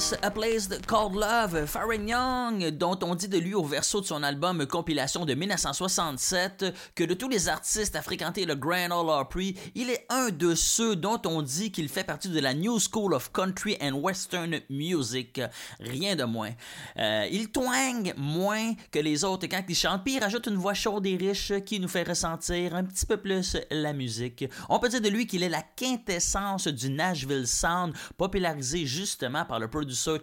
pièce 0.00 0.14
A 0.22 0.30
Place 0.30 0.68
Called 0.86 1.14
Love. 1.14 1.66
Farron 1.66 2.06
Young, 2.06 2.68
dont 2.70 2.98
on 3.02 3.14
dit 3.14 3.28
de 3.28 3.38
lui 3.38 3.54
au 3.54 3.64
verso 3.64 4.00
de 4.00 4.06
son 4.06 4.22
album 4.22 4.64
compilation 4.66 5.26
de 5.26 5.34
1967 5.34 6.64
que 6.94 7.04
de 7.04 7.12
tous 7.12 7.28
les 7.28 7.48
artistes 7.48 7.96
à 7.96 8.02
fréquenter 8.02 8.46
le 8.46 8.54
Grand 8.54 8.90
Ole 8.90 9.10
Opry, 9.10 9.56
il 9.74 9.90
est 9.90 10.06
un 10.08 10.30
de 10.30 10.54
ceux 10.54 10.96
dont 10.96 11.20
on 11.26 11.42
dit 11.42 11.70
qu'il 11.70 11.88
fait 11.88 12.04
partie 12.04 12.28
de 12.28 12.40
la 12.40 12.54
New 12.54 12.78
School 12.78 13.12
of 13.12 13.30
Country 13.32 13.76
and 13.82 13.92
Western 13.92 14.60
Music. 14.70 15.40
Rien 15.80 16.16
de 16.16 16.24
moins. 16.24 16.52
Euh, 16.98 17.28
il 17.30 17.50
twang 17.50 18.14
moins 18.16 18.72
que 18.90 19.00
les 19.00 19.24
autres 19.24 19.48
quand 19.48 19.62
il 19.68 19.74
chante, 19.74 20.02
puis 20.02 20.14
il 20.14 20.20
rajoute 20.20 20.46
une 20.46 20.56
voix 20.56 20.74
chaude 20.74 21.06
et 21.06 21.16
riche 21.16 21.52
qui 21.66 21.78
nous 21.78 21.88
fait 21.88 22.08
ressentir 22.08 22.74
un 22.74 22.84
petit 22.84 23.04
peu 23.04 23.18
plus 23.18 23.56
la 23.70 23.92
musique. 23.92 24.44
On 24.68 24.78
peut 24.78 24.88
dire 24.88 25.02
de 25.02 25.08
lui 25.08 25.26
qu'il 25.26 25.42
est 25.42 25.48
la 25.50 25.62
quintessence 25.62 26.68
du 26.68 26.90
Nashville 26.90 27.46
Sound, 27.46 27.92
popularisé 28.16 28.86
justement 28.86 29.44
par 29.44 29.58
le 29.58 29.68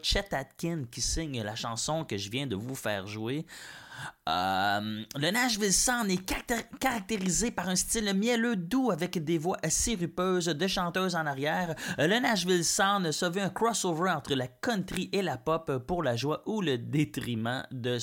Chet 0.01 0.33
Atkin 0.33 0.83
qui 0.91 1.01
signe 1.01 1.41
la 1.43 1.55
chanson 1.55 2.03
que 2.05 2.17
je 2.17 2.29
viens 2.29 2.47
de 2.47 2.55
vous 2.55 2.75
faire 2.75 3.07
jouer. 3.07 3.45
Euh, 4.29 5.03
le 5.15 5.31
Nashville 5.31 5.73
Sound 5.73 6.11
est 6.11 6.23
caractér- 6.23 6.67
caractérisé 6.79 7.49
par 7.49 7.67
un 7.67 7.75
style 7.75 8.13
mielleux 8.13 8.55
doux 8.55 8.91
avec 8.91 9.23
des 9.23 9.39
voix 9.39 9.57
sirupeuses 9.67 10.45
de 10.45 10.67
chanteuses 10.67 11.15
en 11.15 11.25
arrière. 11.25 11.73
Euh, 11.97 12.07
Le 12.07 12.19
Nashville 12.19 12.63
Sound 12.63 13.11
se 13.11 13.25
veut 13.25 13.41
un 13.41 13.49
crossover 13.49 14.11
entre 14.11 14.35
la 14.35 14.47
country 14.47 15.09
et 15.13 15.23
la 15.23 15.37
pop 15.37 15.83
pour 15.87 16.03
la 16.03 16.15
joie 16.15 16.43
ou 16.45 16.61
le 16.61 16.77
détriment 16.77 17.65
de 17.71 17.97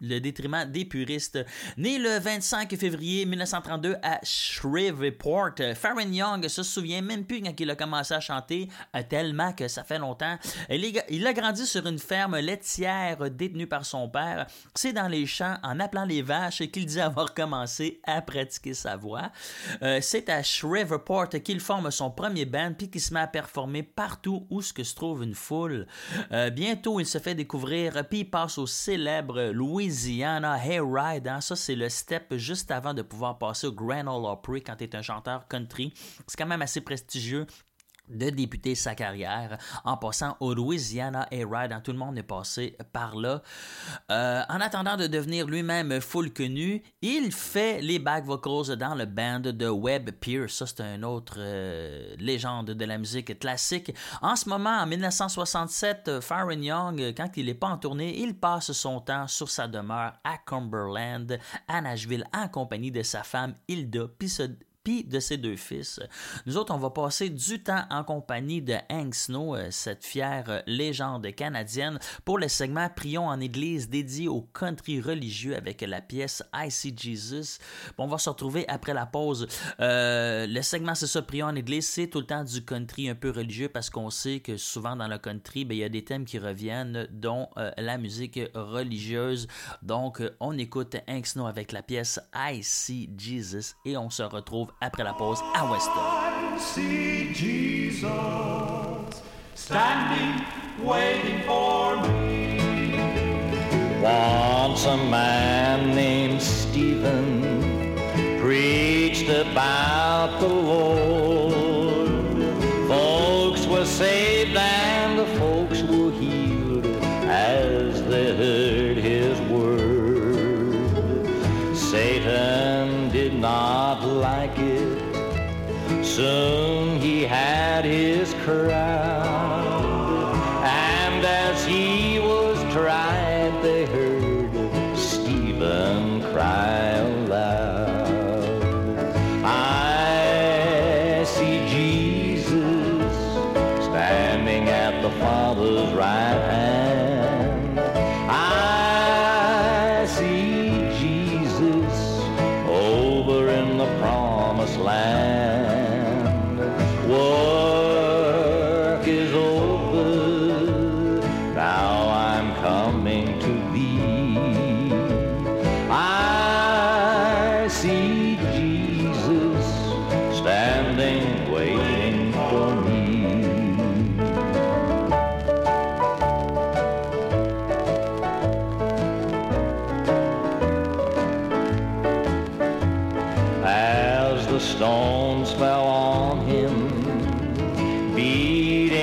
le 0.00 0.18
détriment 0.18 0.64
des 0.64 0.84
puristes. 0.84 1.38
Né 1.76 1.98
le 1.98 2.18
25 2.18 2.74
février 2.76 3.26
1932 3.26 3.96
à 4.02 4.20
Shreveport, 4.22 5.54
Farron 5.74 6.12
Young 6.12 6.48
se 6.48 6.62
souvient 6.62 7.02
même 7.02 7.24
plus 7.24 7.42
quand 7.42 7.54
il 7.58 7.70
a 7.70 7.76
commencé 7.76 8.14
à 8.14 8.20
chanter, 8.20 8.68
euh, 8.96 9.02
tellement 9.08 9.52
que 9.52 9.68
ça 9.68 9.84
fait 9.84 9.98
longtemps. 9.98 10.36
Il 10.70 11.26
a 11.26 11.32
grandi 11.32 11.66
sur 11.66 11.86
une 11.86 11.98
ferme 11.98 12.38
laitière 12.38 13.30
détenue 13.30 13.66
par 13.66 13.84
son 13.84 14.08
père. 14.08 14.46
C'est 14.74 14.92
dans 14.92 15.08
les 15.08 15.26
champs, 15.26 15.56
en 15.62 15.80
appelant 15.80 16.04
les 16.04 16.22
vaches, 16.22 16.62
qu'il 16.70 16.86
dit 16.86 17.00
avoir 17.00 17.34
commencé 17.34 18.00
à 18.04 18.22
pratiquer 18.22 18.74
sa 18.74 18.96
voix. 18.96 19.30
Euh, 19.82 19.98
C'est 20.00 20.28
à 20.28 20.42
Shreveport 20.42 21.28
qu'il 21.44 21.60
forme 21.60 21.90
son 21.90 22.10
premier 22.10 22.44
band, 22.44 22.72
puis 22.76 22.90
qu'il 22.90 23.00
se 23.00 23.12
met 23.12 23.20
à 23.20 23.26
performer 23.26 23.82
partout 23.82 24.46
où 24.50 24.62
se 24.88 24.94
trouve 24.94 25.22
une 25.22 25.34
foule. 25.34 25.86
Euh, 26.32 26.50
bientôt, 26.50 27.00
il 27.00 27.06
se 27.06 27.18
fait 27.18 27.34
découvrir, 27.34 28.04
puis 28.08 28.20
il 28.20 28.30
passe 28.30 28.58
au 28.58 28.66
célèbre 28.66 29.50
Louisiana 29.88 30.58
Hayride. 30.62 31.28
Hein? 31.28 31.40
Ça, 31.40 31.56
c'est 31.56 31.74
le 31.74 31.88
step 31.88 32.34
juste 32.36 32.70
avant 32.70 32.92
de 32.92 33.00
pouvoir 33.00 33.38
passer 33.38 33.68
au 33.68 33.72
Grand 33.72 34.06
Ole 34.06 34.26
Opry 34.26 34.62
quand 34.62 34.76
tu 34.76 34.84
es 34.84 34.94
un 34.94 35.00
chanteur 35.00 35.48
country. 35.48 35.94
C'est 36.26 36.36
quand 36.36 36.46
même 36.46 36.60
assez 36.60 36.82
prestigieux 36.82 37.46
de 38.10 38.30
débuter 38.30 38.74
sa 38.74 38.94
carrière 38.94 39.58
en 39.84 39.96
passant 39.96 40.36
au 40.40 40.54
Louisiana 40.54 41.26
Hayride. 41.30 41.72
Hein, 41.72 41.80
Tout 41.82 41.92
le 41.92 41.98
monde 41.98 42.18
est 42.18 42.22
passé 42.22 42.76
par 42.92 43.16
là. 43.16 43.42
Euh, 44.10 44.42
en 44.48 44.60
attendant 44.60 44.96
de 44.96 45.06
devenir 45.06 45.46
lui-même 45.46 46.00
full 46.00 46.32
connu, 46.32 46.82
il 47.02 47.32
fait 47.32 47.80
les 47.80 47.98
back 47.98 48.24
vocals 48.24 48.76
dans 48.76 48.94
le 48.94 49.06
band 49.06 49.40
de 49.40 49.68
Webb 49.68 50.10
Pierce. 50.20 50.54
Ça, 50.54 50.66
c'est 50.66 50.82
une 50.82 51.04
autre 51.04 51.36
euh, 51.38 52.14
légende 52.18 52.70
de 52.70 52.84
la 52.84 52.98
musique 52.98 53.38
classique. 53.38 53.94
En 54.22 54.36
ce 54.36 54.48
moment, 54.48 54.78
en 54.78 54.86
1967, 54.86 56.20
Farron 56.20 56.50
Young, 56.50 57.14
quand 57.16 57.30
il 57.36 57.46
n'est 57.46 57.54
pas 57.54 57.68
en 57.68 57.78
tournée, 57.78 58.18
il 58.20 58.34
passe 58.38 58.72
son 58.72 59.00
temps 59.00 59.26
sur 59.26 59.48
sa 59.48 59.68
demeure 59.68 60.14
à 60.24 60.38
Cumberland, 60.38 61.38
à 61.66 61.80
Nashville, 61.80 62.24
en 62.34 62.48
compagnie 62.48 62.90
de 62.90 63.02
sa 63.02 63.22
femme 63.22 63.54
Hilda, 63.68 64.06
de 64.88 65.20
ses 65.20 65.36
deux 65.36 65.56
fils. 65.56 66.00
Nous 66.46 66.56
autres, 66.56 66.74
on 66.74 66.78
va 66.78 66.90
passer 66.90 67.28
du 67.28 67.62
temps 67.62 67.84
en 67.90 68.04
compagnie 68.04 68.62
de 68.62 68.74
Hank 68.90 69.14
Snow, 69.14 69.54
euh, 69.54 69.68
cette 69.70 70.04
fière 70.04 70.62
légende 70.66 71.30
canadienne, 71.34 71.98
pour 72.24 72.38
le 72.38 72.48
segment 72.48 72.88
Prions 72.94 73.26
en 73.26 73.40
Église 73.40 73.88
dédié 73.88 74.28
au 74.28 74.42
country 74.42 75.00
religieux 75.00 75.56
avec 75.56 75.82
la 75.82 76.00
pièce 76.00 76.42
I 76.54 76.70
See 76.70 76.94
Jesus. 76.96 77.58
On 77.98 78.06
va 78.06 78.18
se 78.18 78.30
retrouver 78.30 78.66
après 78.68 78.94
la 78.94 79.06
pause. 79.06 79.46
Euh, 79.80 80.46
le 80.46 80.62
segment, 80.62 80.94
c'est 80.94 81.06
ça, 81.06 81.22
Prions 81.22 81.46
en 81.46 81.54
Église, 81.54 81.86
c'est 81.86 82.06
tout 82.06 82.20
le 82.20 82.26
temps 82.26 82.44
du 82.44 82.64
country 82.64 83.08
un 83.08 83.14
peu 83.14 83.30
religieux 83.30 83.68
parce 83.68 83.90
qu'on 83.90 84.10
sait 84.10 84.40
que 84.40 84.56
souvent 84.56 84.96
dans 84.96 85.08
le 85.08 85.18
country, 85.18 85.64
ben, 85.64 85.74
il 85.76 85.80
y 85.80 85.84
a 85.84 85.88
des 85.88 86.04
thèmes 86.04 86.24
qui 86.24 86.38
reviennent, 86.38 87.06
dont 87.10 87.48
euh, 87.58 87.70
la 87.76 87.98
musique 87.98 88.40
religieuse. 88.54 89.48
Donc, 89.82 90.22
on 90.40 90.56
écoute 90.56 90.96
Hank 91.08 91.26
Snow 91.26 91.46
avec 91.46 91.72
la 91.72 91.82
pièce 91.82 92.18
I 92.34 92.62
See 92.62 93.10
Jesus 93.16 93.74
et 93.84 93.96
on 93.96 94.10
se 94.10 94.22
retrouve 94.22 94.72
après 94.80 95.04
la 95.04 95.12
pause 95.12 95.42
à 95.54 95.64
Weston. 95.64 95.90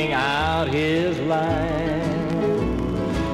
Beating 0.06 0.14
out 0.14 0.68
his 0.68 1.20
life. 1.22 2.04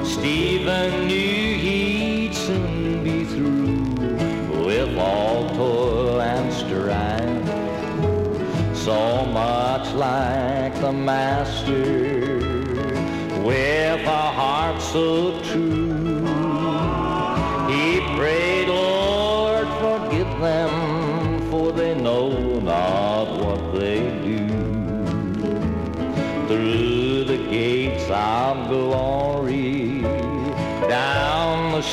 Stephen 0.06 1.06
knew 1.06 1.58
he'd 1.58 2.34
soon 2.34 3.04
be 3.04 3.24
through 3.24 4.64
with 4.64 4.96
all 4.96 5.48
toil 5.50 6.20
and 6.20 6.52
strife. 6.52 7.46
So 8.76 9.26
much 9.26 9.92
like 9.92 10.74
the 10.80 10.92
Master, 10.92 12.38
with 13.42 14.06
a 14.06 14.24
heart 14.38 14.80
so 14.80 15.40
true. 15.42 15.61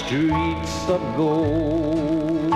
Streets 0.10 0.90
of 0.90 1.02
gold, 1.16 2.50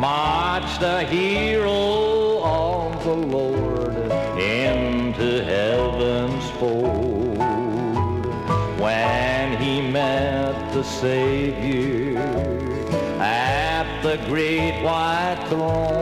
marched 0.00 0.80
the 0.80 1.02
hero 1.02 2.42
of 2.42 3.04
the 3.04 3.12
Lord 3.12 3.94
into 4.40 5.44
heaven's 5.44 6.50
fold 6.52 7.36
when 8.80 9.58
he 9.58 9.82
met 9.82 10.72
the 10.72 10.82
Savior 10.82 12.16
at 13.20 14.00
the 14.02 14.16
great 14.28 14.82
white 14.82 15.44
throne. 15.50 16.01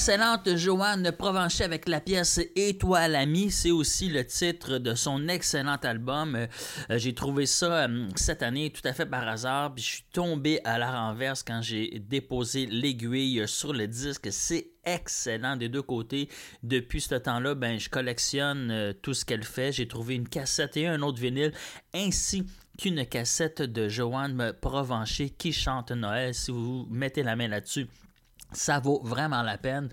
L'excellente 0.00 0.56
Joanne 0.56 1.12
Provencher 1.12 1.64
avec 1.64 1.86
la 1.86 2.00
pièce 2.00 2.40
Et 2.56 2.78
toi 2.78 3.06
l'ami, 3.06 3.50
c'est 3.50 3.70
aussi 3.70 4.08
le 4.08 4.24
titre 4.24 4.78
de 4.78 4.94
son 4.94 5.28
excellent 5.28 5.76
album. 5.76 6.36
Euh, 6.36 6.46
j'ai 6.96 7.14
trouvé 7.14 7.44
ça 7.44 7.84
euh, 7.84 8.08
cette 8.16 8.42
année 8.42 8.70
tout 8.70 8.80
à 8.84 8.94
fait 8.94 9.04
par 9.04 9.28
hasard, 9.28 9.74
puis 9.74 9.84
je 9.84 9.90
suis 9.90 10.04
tombé 10.10 10.58
à 10.64 10.78
la 10.78 10.90
renverse 10.90 11.42
quand 11.42 11.60
j'ai 11.60 11.98
déposé 11.98 12.64
l'aiguille 12.64 13.46
sur 13.46 13.74
le 13.74 13.86
disque. 13.86 14.28
C'est 14.30 14.70
excellent 14.86 15.56
des 15.56 15.68
deux 15.68 15.82
côtés. 15.82 16.30
Depuis 16.62 17.02
ce 17.02 17.16
temps-là, 17.16 17.54
ben, 17.54 17.78
je 17.78 17.90
collectionne 17.90 18.70
euh, 18.70 18.94
tout 18.94 19.12
ce 19.12 19.26
qu'elle 19.26 19.44
fait. 19.44 19.70
J'ai 19.70 19.86
trouvé 19.86 20.14
une 20.14 20.30
cassette 20.30 20.78
et 20.78 20.86
un 20.86 21.02
autre 21.02 21.20
vinyle, 21.20 21.52
ainsi 21.92 22.46
qu'une 22.78 23.04
cassette 23.04 23.60
de 23.60 23.90
Joanne 23.90 24.54
Provencher 24.62 25.28
qui 25.28 25.52
chante 25.52 25.90
Noël. 25.90 26.32
Si 26.32 26.50
vous 26.50 26.86
mettez 26.88 27.22
la 27.22 27.36
main 27.36 27.48
là-dessus, 27.48 27.86
ça 28.52 28.80
vaut 28.80 29.00
vraiment 29.04 29.42
la 29.42 29.58
peine. 29.58 29.88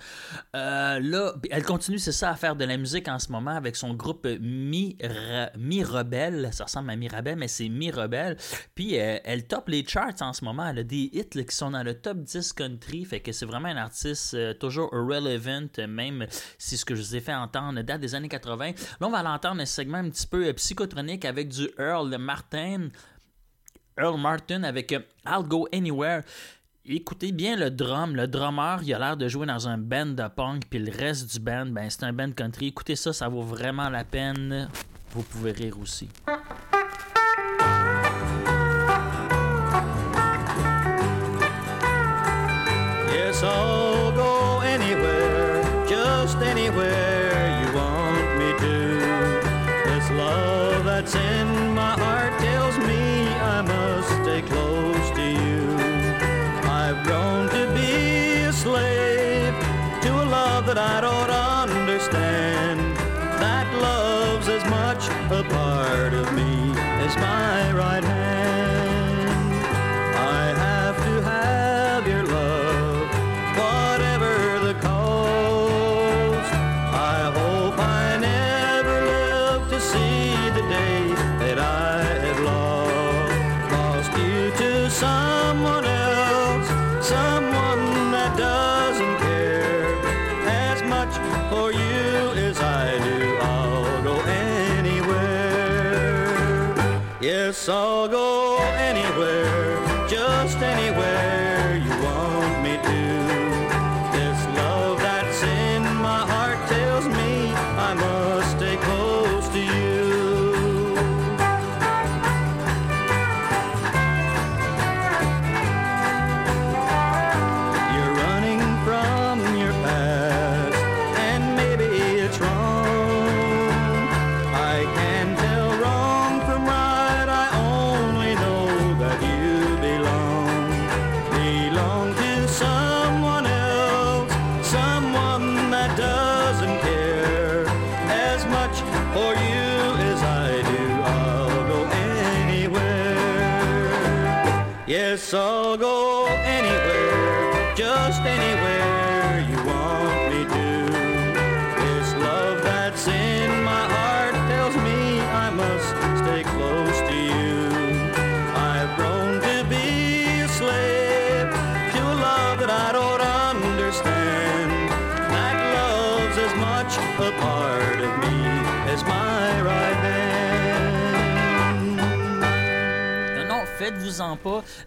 Euh, 0.55 0.99
là, 0.99 1.33
elle 1.51 1.63
continue, 1.63 1.99
c'est 1.99 2.11
ça, 2.11 2.31
à 2.31 2.35
faire 2.35 2.55
de 2.55 2.65
la 2.65 2.77
musique 2.77 3.07
en 3.07 3.19
ce 3.19 3.31
moment 3.31 3.55
avec 3.55 3.75
son 3.75 3.93
groupe 3.93 4.27
Mi, 4.39 4.97
Mi 5.57 5.83
Rebelle. 5.83 6.49
Ça 6.51 6.65
ressemble 6.65 6.89
à 6.89 6.95
Mi 6.95 7.07
Rebelle, 7.07 7.37
mais 7.37 7.47
c'est 7.47 7.69
Mi 7.69 7.91
Rebelle. 7.91 8.37
Puis 8.75 8.99
euh, 8.99 9.19
elle 9.23 9.47
top 9.47 9.69
les 9.69 9.85
charts 9.85 10.21
en 10.21 10.33
ce 10.33 10.43
moment. 10.43 10.67
Elle 10.67 10.79
a 10.79 10.83
des 10.83 11.09
hits 11.13 11.45
qui 11.45 11.55
sont 11.55 11.71
dans 11.71 11.83
le 11.83 11.93
top 11.93 12.19
10 12.19 12.53
country. 12.53 13.05
Fait 13.05 13.19
que 13.19 13.31
c'est 13.31 13.45
vraiment 13.45 13.69
un 13.69 13.77
artiste 13.77 14.33
euh, 14.33 14.53
toujours 14.53 14.89
relevant, 14.91 15.67
même 15.87 16.27
si 16.57 16.77
ce 16.77 16.85
que 16.85 16.95
je 16.95 17.01
vous 17.01 17.15
ai 17.15 17.21
fait 17.21 17.33
entendre 17.33 17.81
date 17.81 18.01
des 18.01 18.15
années 18.15 18.29
80. 18.29 18.71
Là, 18.99 19.07
on 19.07 19.09
va 19.09 19.23
l'entendre 19.23 19.61
un 19.61 19.65
segment 19.65 19.97
un 19.97 20.09
petit 20.09 20.27
peu 20.27 20.47
euh, 20.47 20.53
psychotronique 20.53 21.25
avec 21.25 21.49
du 21.49 21.69
Earl 21.77 22.15
Martin. 22.17 22.89
Earl 23.97 24.19
Martin 24.19 24.63
avec 24.63 24.91
euh, 24.91 24.99
I'll 25.25 25.43
Go 25.47 25.67
Anywhere. 25.73 26.21
Écoutez 26.89 27.34
bien 27.34 27.58
le 27.58 27.69
drum. 27.69 28.15
Le 28.15 28.30
drummer, 28.30 28.80
il 28.82 28.93
a 28.93 29.00
l'air 29.00 29.17
de 29.17 29.28
jouer 29.28 29.45
dans 29.45 29.67
un 29.67 29.78
band 29.78 30.06
de 30.06 30.26
punk, 30.30 30.63
puis 30.69 30.80
le 30.80 30.89
reste 30.89 31.34
du 31.34 31.39
band, 31.41 31.65
ben, 31.65 31.89
c'est 31.89 32.06
un 32.06 32.13
band 32.13 32.32
country. 32.32 32.67
Écoutez 32.67 32.95
ça, 32.95 33.12
ça 33.12 33.28
vaut 33.28 33.41
vraiment 33.41 33.89
la 33.89 34.06
peine. 34.06 34.69
Vous 35.12 35.21
pouvez 35.21 35.52
rire 35.52 35.78
aussi. 35.82 36.08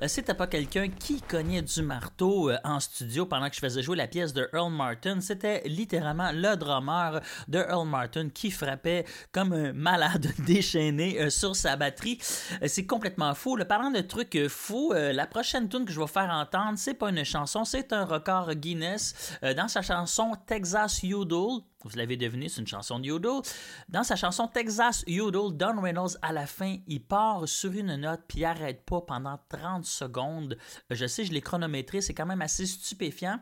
Euh, 0.02 0.08
C'était 0.08 0.34
pas 0.34 0.46
quelqu'un 0.46 0.88
qui 0.88 1.20
cognait 1.20 1.62
du 1.62 1.82
marteau 1.82 2.50
euh, 2.50 2.56
en 2.64 2.80
studio 2.80 3.26
pendant 3.26 3.48
que 3.48 3.54
je 3.54 3.60
faisais 3.60 3.82
jouer 3.82 3.96
la 3.96 4.06
pièce 4.06 4.32
de 4.32 4.48
Earl 4.54 4.72
Martin. 4.72 5.20
C'était 5.20 5.62
littéralement 5.66 6.30
le 6.32 6.56
drummer 6.56 7.20
de 7.48 7.58
Earl 7.58 7.86
Martin 7.86 8.28
qui 8.30 8.50
frappait 8.50 9.04
comme 9.32 9.52
un 9.52 9.72
malade 9.72 10.32
déchaîné 10.46 11.20
euh, 11.20 11.30
sur 11.30 11.54
sa 11.54 11.76
batterie. 11.76 12.18
C'est 12.66 12.86
complètement 12.86 13.34
fou. 13.34 13.56
Le 13.56 13.66
parlant 13.66 13.90
de 13.90 14.00
trucs 14.00 14.38
fous, 14.48 14.92
la 14.92 15.26
prochaine 15.26 15.68
tune 15.68 15.84
que 15.84 15.92
je 15.92 16.00
vais 16.00 16.06
faire 16.06 16.30
entendre, 16.30 16.78
c'est 16.78 16.94
pas 16.94 17.10
une 17.10 17.24
chanson, 17.24 17.64
c'est 17.64 17.92
un 17.92 18.04
record 18.04 18.54
Guinness. 18.54 19.36
Dans 19.56 19.68
sa 19.68 19.82
chanson 19.82 20.32
Texas 20.46 21.02
Yodel, 21.02 21.62
vous 21.88 21.96
l'avez 21.96 22.16
deviné, 22.16 22.48
c'est 22.48 22.60
une 22.60 22.66
chanson 22.66 22.98
de 22.98 23.06
Yodel. 23.06 23.40
Dans 23.88 24.04
sa 24.04 24.16
chanson 24.16 24.48
Texas 24.48 25.04
Yodel, 25.06 25.56
Don 25.56 25.80
Reynolds, 25.80 26.16
à 26.22 26.32
la 26.32 26.46
fin, 26.46 26.76
il 26.86 27.02
part 27.02 27.48
sur 27.48 27.72
une 27.72 27.96
note 27.96 28.20
puis 28.28 28.40
il 28.40 28.44
arrête 28.44 28.84
pas 28.84 29.00
pendant 29.00 29.38
30 29.48 29.84
secondes. 29.84 30.58
Je 30.90 31.06
sais, 31.06 31.24
je 31.24 31.32
l'ai 31.32 31.40
chronométré, 31.40 32.00
c'est 32.00 32.14
quand 32.14 32.26
même 32.26 32.42
assez 32.42 32.66
stupéfiant. 32.66 33.40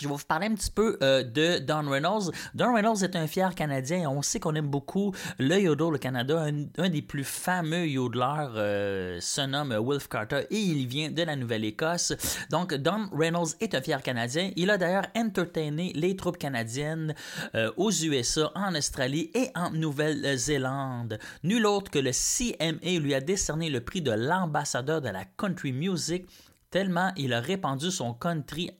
Je 0.00 0.06
vais 0.06 0.14
vous 0.14 0.20
parler 0.28 0.46
un 0.46 0.54
petit 0.54 0.70
peu 0.70 0.96
euh, 1.02 1.24
de 1.24 1.58
Don 1.58 1.90
Reynolds. 1.90 2.30
Don 2.54 2.72
Reynolds 2.72 3.02
est 3.02 3.16
un 3.16 3.26
fier 3.26 3.52
Canadien 3.56 3.98
et 3.98 4.06
on 4.06 4.22
sait 4.22 4.38
qu'on 4.38 4.54
aime 4.54 4.68
beaucoup 4.68 5.12
le 5.40 5.58
yodel 5.58 5.94
au 5.94 5.98
Canada. 5.98 6.46
Un, 6.78 6.88
des 6.88 7.02
plus 7.02 7.24
fameux 7.24 7.84
yodeleurs 7.84 8.52
euh, 8.54 9.18
se 9.20 9.40
nomme 9.40 9.76
Wilf 9.76 10.06
Carter 10.06 10.42
et 10.50 10.56
il 10.56 10.86
vient 10.86 11.10
de 11.10 11.22
la 11.24 11.34
Nouvelle-Écosse. 11.34 12.12
Donc 12.48 12.74
Don 12.74 13.08
Reynolds 13.12 13.56
est 13.58 13.74
un 13.74 13.80
fier 13.80 14.00
Canadien. 14.00 14.52
Il 14.54 14.70
a 14.70 14.78
d'ailleurs 14.78 15.08
entertainé 15.16 15.92
les 15.96 16.14
troupes 16.14 16.38
canadiennes 16.38 17.16
euh, 17.56 17.72
aux 17.76 17.90
USA, 17.90 18.52
en 18.54 18.76
Australie 18.76 19.32
et 19.34 19.50
en 19.56 19.72
Nouvelle-Zélande. 19.72 21.18
Nul 21.42 21.66
autre 21.66 21.90
que 21.90 21.98
le 21.98 22.12
CMA 22.12 23.00
lui 23.00 23.14
a 23.14 23.20
décerné 23.20 23.68
le 23.68 23.80
prix 23.80 24.00
de 24.00 24.12
l'ambassadeur 24.12 25.00
de 25.00 25.08
la 25.08 25.24
country 25.24 25.72
music 25.72 26.24
tellement 26.70 27.12
il 27.16 27.32
a 27.32 27.40
répandu 27.40 27.90
son 27.90 28.12
country 28.14 28.70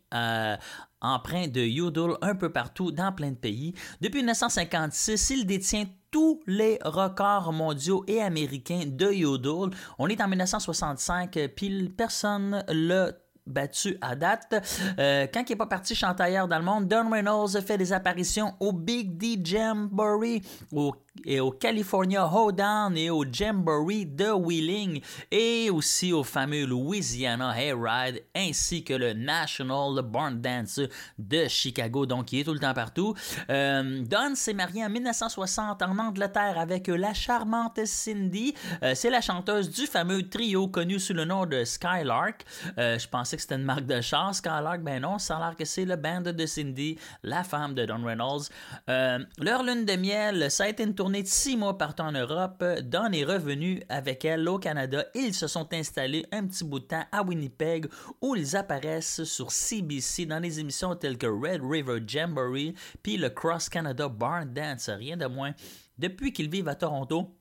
empreint 1.00 1.48
de 1.48 1.60
yodel 1.60 2.12
un 2.22 2.34
peu 2.34 2.50
partout 2.50 2.90
dans 2.90 3.12
plein 3.12 3.30
de 3.30 3.36
pays. 3.36 3.74
Depuis 4.00 4.20
1956, 4.20 5.30
il 5.30 5.46
détient 5.46 5.84
tous 6.10 6.40
les 6.46 6.78
records 6.84 7.52
mondiaux 7.52 8.04
et 8.06 8.20
américains 8.20 8.84
de 8.86 9.12
yodel. 9.12 9.70
On 9.98 10.08
est 10.08 10.20
en 10.20 10.28
1965, 10.28 11.38
puis 11.54 11.88
personne 11.90 12.64
l'a 12.68 13.12
battu 13.48 13.96
à 14.00 14.14
date. 14.14 14.54
Euh, 14.98 15.26
quand 15.32 15.42
il 15.48 15.52
n'est 15.52 15.56
pas 15.56 15.66
parti 15.66 15.94
chanter 15.94 16.22
ailleurs 16.22 16.48
dans 16.48 16.58
le 16.58 16.64
monde, 16.64 16.86
Don 16.86 17.10
Reynolds 17.10 17.60
fait 17.66 17.78
des 17.78 17.92
apparitions 17.92 18.54
au 18.60 18.72
Big 18.72 19.16
D 19.16 19.40
Jamboree, 19.42 20.42
au 20.72 20.94
et 21.24 21.40
au 21.40 21.50
California 21.50 22.26
Hoedown 22.26 22.96
et 22.96 23.10
au 23.10 23.24
Jamboree 23.30 24.06
de 24.06 24.30
Wheeling 24.30 25.00
et 25.30 25.70
aussi 25.70 26.12
au 26.12 26.24
fameux 26.24 26.64
Louisiana 26.64 27.54
Hayride 27.58 28.22
ainsi 28.34 28.84
que 28.84 28.94
le 28.94 29.12
National 29.12 30.02
Barn 30.02 30.40
Dance 30.40 30.80
de 31.18 31.48
Chicago, 31.48 32.06
donc 32.06 32.26
qui 32.26 32.40
est 32.40 32.44
tout 32.44 32.52
le 32.52 32.58
temps 32.58 32.74
partout. 32.74 33.14
Euh, 33.50 34.02
Don 34.04 34.34
s'est 34.34 34.54
marié 34.54 34.84
en 34.84 34.90
1960 34.90 35.82
en 35.82 35.98
Angleterre 35.98 36.58
avec 36.58 36.88
la 36.88 37.14
charmante 37.14 37.80
Cindy. 37.84 38.54
Euh, 38.82 38.94
c'est 38.94 39.10
la 39.10 39.20
chanteuse 39.20 39.70
du 39.70 39.86
fameux 39.86 40.28
trio 40.28 40.68
connu 40.68 40.98
sous 40.98 41.14
le 41.14 41.24
nom 41.24 41.46
de 41.46 41.64
Skylark. 41.64 42.44
Euh, 42.78 42.98
je 42.98 43.08
pensais 43.08 43.36
que 43.36 43.42
c'était 43.42 43.56
une 43.56 43.62
marque 43.62 43.86
de 43.86 44.00
char, 44.00 44.34
Skylark. 44.34 44.82
Ben 44.82 45.02
non, 45.02 45.18
ça 45.18 45.36
a 45.36 45.40
l'air 45.40 45.56
que 45.56 45.64
c'est 45.64 45.84
le 45.84 45.96
band 45.96 46.20
de 46.20 46.46
Cindy, 46.46 46.98
la 47.22 47.44
femme 47.44 47.74
de 47.74 47.84
Don 47.84 48.04
Reynolds. 48.04 48.48
Leur 48.86 49.62
lune 49.62 49.84
de 49.84 49.96
miel, 49.96 50.50
ça 50.50 50.64
a 50.64 50.68
été 50.68 50.82
une 50.82 50.94
tournée 50.94 51.07
de 51.10 51.26
six 51.26 51.56
mois 51.56 51.78
partout 51.78 52.02
en 52.02 52.12
Europe. 52.12 52.62
Don 52.82 53.10
est 53.12 53.24
revenu 53.24 53.82
avec 53.88 54.24
elle 54.24 54.46
au 54.48 54.58
Canada. 54.58 55.04
Ils 55.14 55.32
se 55.32 55.46
sont 55.46 55.72
installés 55.72 56.26
un 56.32 56.46
petit 56.46 56.64
bout 56.64 56.80
de 56.80 56.84
temps 56.84 57.04
à 57.10 57.22
Winnipeg 57.22 57.86
où 58.20 58.36
ils 58.36 58.56
apparaissent 58.56 59.24
sur 59.24 59.50
CBC 59.50 60.26
dans 60.26 60.40
des 60.40 60.60
émissions 60.60 60.94
telles 60.96 61.16
que 61.16 61.26
Red 61.26 61.62
River 61.64 62.00
Jamboree 62.06 62.74
puis 63.02 63.16
le 63.16 63.30
Cross 63.30 63.70
Canada 63.70 64.08
Barn 64.08 64.52
Dance, 64.52 64.90
rien 64.90 65.16
de 65.16 65.26
moins. 65.26 65.54
Depuis 65.98 66.32
qu'ils 66.32 66.50
vivent 66.50 66.68
à 66.68 66.74
Toronto, 66.74 67.37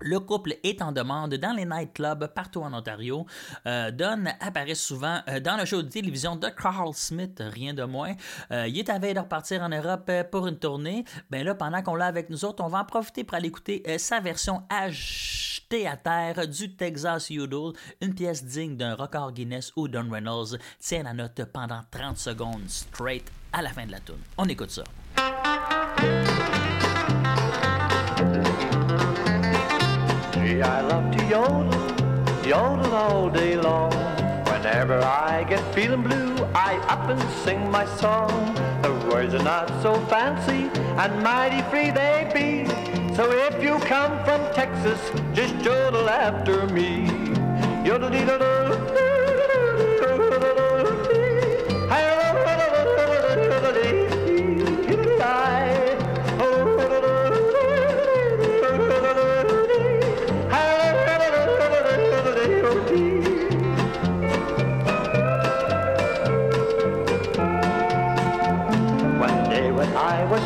le 0.00 0.20
couple 0.20 0.56
est 0.62 0.82
en 0.82 0.92
demande 0.92 1.34
dans 1.34 1.52
les 1.52 1.64
nightclubs 1.64 2.26
partout 2.28 2.62
en 2.62 2.72
Ontario. 2.72 3.26
Euh, 3.66 3.90
Don 3.90 4.24
apparaît 4.40 4.74
souvent 4.74 5.20
euh, 5.28 5.40
dans 5.40 5.56
le 5.56 5.64
show 5.64 5.82
de 5.82 5.88
télévision 5.88 6.36
de 6.36 6.48
Carl 6.48 6.92
Smith, 6.94 7.42
rien 7.44 7.74
de 7.74 7.84
moins. 7.84 8.14
Euh, 8.50 8.66
il 8.68 8.78
est 8.78 8.88
à 8.88 8.98
veille 8.98 9.14
de 9.14 9.20
repartir 9.20 9.62
en 9.62 9.68
Europe 9.68 10.10
pour 10.30 10.46
une 10.46 10.58
tournée. 10.58 11.04
Ben 11.30 11.44
là, 11.44 11.54
pendant 11.54 11.82
qu'on 11.82 11.94
l'a 11.94 12.06
avec 12.06 12.30
nous 12.30 12.44
autres, 12.44 12.62
on 12.64 12.68
va 12.68 12.80
en 12.80 12.84
profiter 12.84 13.24
pour 13.24 13.36
aller 13.36 13.48
écouter 13.48 13.82
sa 13.98 14.20
version 14.20 14.62
achetée 14.68 15.86
à 15.86 15.96
terre 15.96 16.48
du 16.48 16.74
Texas 16.74 17.30
Yodel, 17.30 17.72
une 18.00 18.14
pièce 18.14 18.44
digne 18.44 18.76
d'un 18.76 18.94
record 18.94 19.32
Guinness 19.32 19.72
où 19.76 19.88
Don 19.88 20.08
Reynolds 20.10 20.58
tient 20.78 21.02
la 21.02 21.12
note 21.12 21.42
pendant 21.52 21.80
30 21.90 22.16
secondes 22.16 22.68
straight 22.68 23.30
à 23.52 23.62
la 23.62 23.70
fin 23.70 23.86
de 23.86 23.92
la 23.92 24.00
tune. 24.00 24.16
On 24.38 24.48
écoute 24.48 24.70
ça. 24.70 24.84
I 30.58 30.80
love 30.80 31.16
to 31.16 31.24
yodel, 31.26 32.44
yodel 32.44 32.92
all 32.92 33.30
day 33.30 33.56
long. 33.56 33.92
Whenever 34.46 34.98
I 34.98 35.44
get 35.48 35.62
feeling 35.72 36.02
blue, 36.02 36.34
I 36.54 36.76
up 36.88 37.08
and 37.08 37.22
sing 37.44 37.70
my 37.70 37.86
song. 37.86 38.54
The 38.82 38.90
words 39.12 39.32
are 39.32 39.44
not 39.44 39.68
so 39.80 39.94
fancy 40.06 40.68
and 40.98 41.22
mighty 41.22 41.62
free 41.70 41.92
they 41.92 42.28
be. 42.34 42.66
So 43.14 43.30
if 43.30 43.62
you 43.62 43.78
come 43.86 44.12
from 44.24 44.40
Texas, 44.52 45.00
just 45.32 45.54
yodel 45.64 46.08
after 46.08 46.66
me. 46.66 47.06
Yodel 47.86 48.10
dee 48.10 48.24
One 48.24 48.69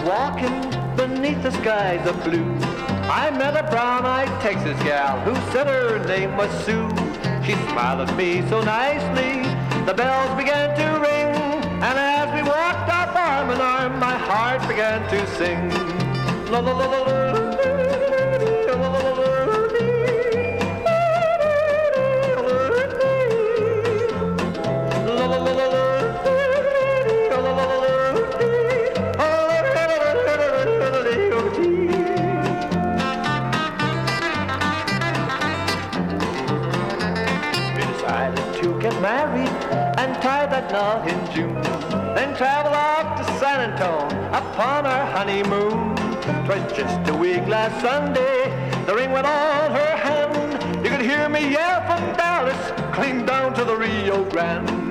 walking 0.05 0.71
beneath 0.97 1.43
the 1.43 1.51
skies 1.51 2.07
of 2.07 2.23
blue, 2.25 2.55
I 3.09 3.31
met 3.31 3.57
a 3.57 3.69
brown-eyed 3.71 4.41
Texas 4.41 4.81
gal 4.83 5.19
who 5.21 5.35
said 5.53 5.67
her 5.67 6.05
name 6.07 6.37
was 6.37 6.51
Sue. 6.65 6.89
She 7.45 7.53
smiled 7.71 8.09
at 8.09 8.17
me 8.17 8.47
so 8.49 8.63
nicely, 8.63 9.43
the 9.87 9.95
bells 9.95 10.37
began 10.37 10.77
to 10.77 11.01
ring, 11.01 11.35
and 11.83 11.99
as 11.99 12.29
we 12.35 12.43
walked 12.43 12.91
up 12.91 13.15
arm 13.17 13.51
in 13.51 13.61
arm, 13.61 13.99
my 13.99 14.17
heart 14.17 14.67
began 14.69 15.09
to 15.11 15.27
sing. 15.37 15.71
La 16.51 16.61
la 16.61 16.73
la 16.73 16.87
la 16.87 17.01
la. 17.03 17.44
Tie 40.69 41.07
in 41.09 41.35
June. 41.35 41.55
Then 42.15 42.37
travel 42.37 42.73
off 42.73 43.19
to 43.19 43.25
San 43.39 43.71
Antone 43.71 44.13
upon 44.33 44.87
our 44.87 45.07
honeymoon. 45.07 45.95
'Twas 46.45 46.73
just 46.73 47.09
a 47.09 47.15
week 47.15 47.47
last 47.47 47.81
Sunday, 47.81 48.39
the 48.87 48.95
ring 48.95 49.13
went 49.13 49.27
on 49.27 49.71
her 49.71 49.97
hand. 49.97 50.85
You 50.85 50.91
could 50.91 51.03
hear 51.03 51.29
me 51.29 51.53
yell 51.53 51.81
from 51.87 52.03
Dallas, 52.17 52.73
clean 52.93 53.27
down 53.27 53.55
to 53.55 53.65
the 53.65 53.77
Rio 53.77 54.25
Grande. 54.25 54.84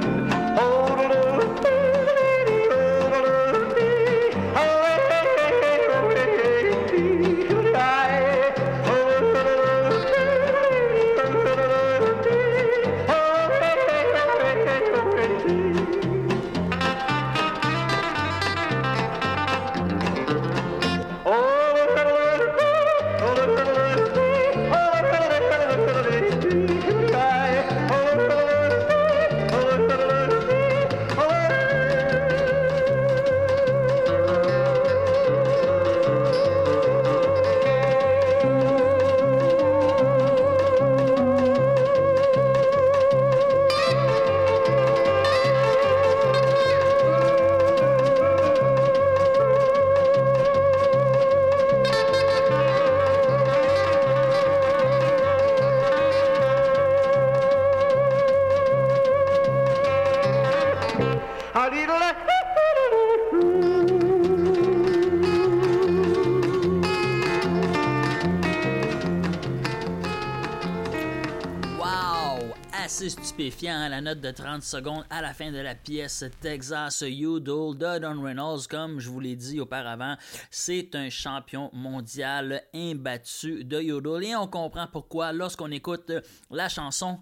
Stupéfiant, 73.53 73.75
hein, 73.75 73.89
la 73.89 74.01
note 74.01 74.19
de 74.19 74.31
30 74.31 74.63
secondes 74.63 75.05
à 75.11 75.21
la 75.21 75.33
fin 75.33 75.51
de 75.51 75.59
la 75.59 75.75
pièce 75.75 76.23
Texas 76.41 77.03
Udall 77.05 77.77
de 77.77 77.99
Don 77.99 78.21
Reynolds. 78.21 78.67
Comme 78.67 78.99
je 78.99 79.09
vous 79.09 79.19
l'ai 79.19 79.35
dit 79.35 79.59
auparavant, 79.59 80.15
c'est 80.49 80.95
un 80.95 81.09
champion 81.09 81.69
mondial 81.71 82.63
imbattu 82.73 83.63
de 83.63 83.79
Yodel. 83.79 84.23
Et 84.23 84.35
on 84.35 84.47
comprend 84.47 84.87
pourquoi 84.87 85.33
lorsqu'on 85.33 85.69
écoute 85.71 86.11
la 86.49 86.67
chanson. 86.67 87.19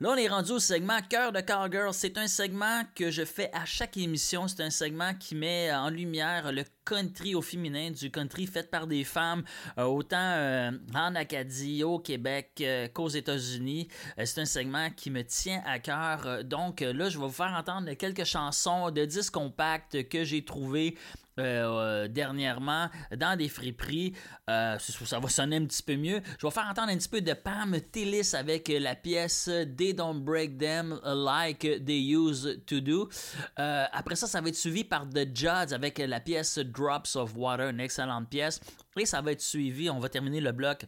Là, 0.00 0.10
on 0.12 0.16
est 0.16 0.28
rendu 0.28 0.52
au 0.52 0.58
segment 0.58 1.00
Cœur 1.08 1.32
de 1.32 1.40
Cowgirl. 1.40 1.92
C'est 1.92 2.16
un 2.18 2.28
segment 2.28 2.82
que 2.94 3.10
je 3.10 3.24
fais 3.24 3.50
à 3.52 3.64
chaque 3.64 3.96
émission. 3.96 4.48
C'est 4.48 4.62
un 4.62 4.70
segment 4.70 5.12
qui 5.14 5.34
met 5.34 5.74
en 5.74 5.90
lumière 5.90 6.52
le 6.52 6.62
country 6.88 7.34
au 7.34 7.42
féminin, 7.42 7.90
du 7.90 8.10
country 8.10 8.46
fait 8.46 8.70
par 8.70 8.86
des 8.86 9.04
femmes, 9.04 9.42
euh, 9.78 9.84
autant 9.84 10.16
euh, 10.16 10.70
en 10.94 11.14
Acadie, 11.14 11.84
au 11.84 11.98
Québec 11.98 12.52
euh, 12.60 12.88
qu'aux 12.88 13.08
États-Unis. 13.08 13.88
C'est 14.24 14.40
un 14.40 14.46
segment 14.46 14.88
qui 14.90 15.10
me 15.10 15.22
tient 15.22 15.62
à 15.66 15.78
cœur. 15.78 16.44
Donc 16.44 16.80
là, 16.80 17.10
je 17.10 17.18
vais 17.18 17.26
vous 17.26 17.30
faire 17.30 17.52
entendre 17.52 17.92
quelques 17.92 18.24
chansons 18.24 18.90
de 18.90 19.04
disques 19.04 19.34
compacts 19.34 20.08
que 20.08 20.24
j'ai 20.24 20.44
trouvés 20.44 20.96
euh, 21.38 22.08
dernièrement 22.08 22.88
dans 23.16 23.36
des 23.36 23.48
friperies. 23.48 24.12
Ça, 24.46 25.18
va 25.20 25.28
sonner 25.28 25.56
un 25.56 25.66
petit 25.66 25.82
peu 25.82 25.96
mieux. 25.96 26.20
Je 26.38 26.46
vais 26.46 26.50
faire 26.50 26.66
entendre 26.68 26.90
un 26.90 26.96
petit 26.96 27.08
peu 27.08 27.20
de 27.20 27.32
Pam 27.32 27.76
Tillis 27.92 28.34
avec 28.34 28.68
la 28.68 28.94
pièce 28.96 29.50
They 29.76 29.94
Don't 29.94 30.20
Break 30.20 30.58
Them 30.58 30.98
Like 31.04 31.60
They 31.60 32.12
Used 32.12 32.64
to 32.66 32.80
Do. 32.80 33.08
Après 33.56 34.16
ça, 34.16 34.26
ça 34.26 34.40
va 34.40 34.48
être 34.48 34.56
suivi 34.56 34.84
par 34.84 35.08
The 35.08 35.28
Judds 35.34 35.72
avec 35.72 35.98
la 35.98 36.20
pièce 36.20 36.58
Drops 36.78 37.16
of 37.16 37.36
Water, 37.36 37.68
une 37.70 37.80
excellente 37.80 38.28
pièce. 38.28 38.60
Et 38.96 39.06
ça 39.06 39.20
va 39.20 39.32
être 39.32 39.40
suivi, 39.40 39.90
on 39.90 39.98
va 39.98 40.08
terminer 40.08 40.40
le 40.40 40.52
bloc 40.52 40.86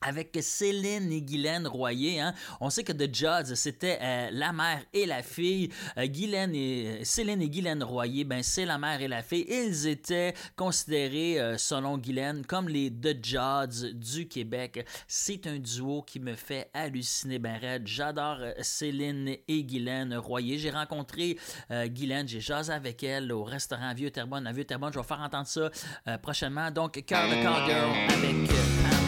avec 0.00 0.36
Céline 0.40 1.10
et 1.12 1.22
Guylaine 1.22 1.66
Royer. 1.66 2.20
Hein. 2.20 2.34
On 2.60 2.70
sait 2.70 2.84
que 2.84 2.92
The 2.92 3.12
Judds, 3.12 3.54
c'était 3.54 3.98
euh, 4.00 4.28
la 4.32 4.52
mère 4.52 4.82
et 4.92 5.06
la 5.06 5.22
fille. 5.22 5.70
Euh, 5.96 6.06
Guylaine 6.06 6.54
et, 6.54 7.00
euh, 7.00 7.04
Céline 7.04 7.42
et 7.42 7.48
Guylaine 7.48 7.82
Royer, 7.82 8.24
ben, 8.24 8.42
c'est 8.42 8.64
la 8.64 8.78
mère 8.78 9.00
et 9.00 9.08
la 9.08 9.22
fille. 9.22 9.46
Ils 9.48 9.86
étaient 9.88 10.34
considérés, 10.56 11.38
selon 11.58 11.98
Guylaine, 11.98 12.44
comme 12.46 12.68
les 12.68 12.90
The 12.90 13.24
Judds 13.24 13.92
du 13.92 14.28
Québec. 14.28 14.86
C'est 15.06 15.46
un 15.46 15.58
duo 15.58 16.02
qui 16.02 16.20
me 16.20 16.34
fait 16.34 16.70
halluciner 16.74 17.38
ben 17.38 17.58
raide. 17.58 17.86
J'adore 17.86 18.38
Céline 18.60 19.36
et 19.46 19.64
Guylaine 19.64 20.14
Royer. 20.14 20.58
J'ai 20.58 20.70
rencontré 20.70 21.36
Guylaine, 21.70 22.28
j'ai 22.28 22.40
jasé 22.40 22.72
avec 22.72 23.02
elle 23.02 23.32
au 23.32 23.44
restaurant 23.44 23.92
Vieux-Terrebonne. 23.94 24.46
À 24.46 24.52
Vieux-Terrebonne, 24.52 24.92
je 24.92 24.98
vais 24.98 25.04
faire 25.04 25.20
entendre 25.20 25.46
ça 25.46 25.70
prochainement. 26.18 26.70
Donc, 26.70 27.02
Cœur 27.04 27.28
de 27.28 27.34
Cowgirl 27.34 28.10
avec... 28.10 29.07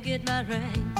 get 0.00 0.26
my 0.26 0.42
ring. 0.42 0.91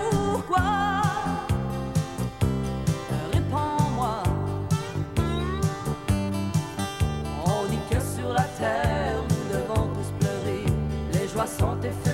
Pourquoi 0.00 1.02
Réponds-moi. 3.32 4.22
On 7.44 7.66
dit 7.70 7.78
que 7.90 8.00
sur 8.00 8.32
la 8.32 8.44
terre, 8.58 9.22
nous 9.28 9.46
devons 9.56 9.88
tous 9.94 10.10
pleurer. 10.20 10.64
Les 11.12 11.28
joies 11.28 11.46
sont 11.46 11.76
éphémères, 11.80 12.13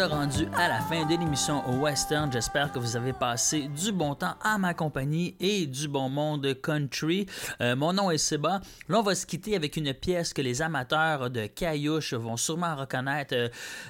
rendu 0.00 0.48
à 0.54 0.68
la 0.68 0.80
fin 0.80 1.04
de 1.04 1.10
l'émission 1.10 1.62
Western. 1.80 2.32
J'espère 2.32 2.72
que 2.72 2.78
vous 2.78 2.96
avez 2.96 3.12
passé 3.12 3.68
du 3.68 3.92
bon 3.92 4.14
temps 4.14 4.34
à 4.42 4.56
ma 4.56 4.72
compagnie 4.72 5.36
et 5.38 5.66
du 5.66 5.86
bon 5.86 6.08
monde 6.08 6.54
country. 6.62 7.26
Euh, 7.60 7.76
mon 7.76 7.92
nom 7.92 8.10
est 8.10 8.18
Seba. 8.18 8.60
Là, 8.88 8.98
on 8.98 9.02
va 9.02 9.14
se 9.14 9.26
quitter 9.26 9.54
avec 9.54 9.76
une 9.76 9.92
pièce 9.92 10.32
que 10.32 10.40
les 10.40 10.62
amateurs 10.62 11.28
de 11.28 11.46
Caillouche 11.46 12.14
vont 12.14 12.38
sûrement 12.38 12.74
reconnaître, 12.74 13.34
euh, 13.34 13.48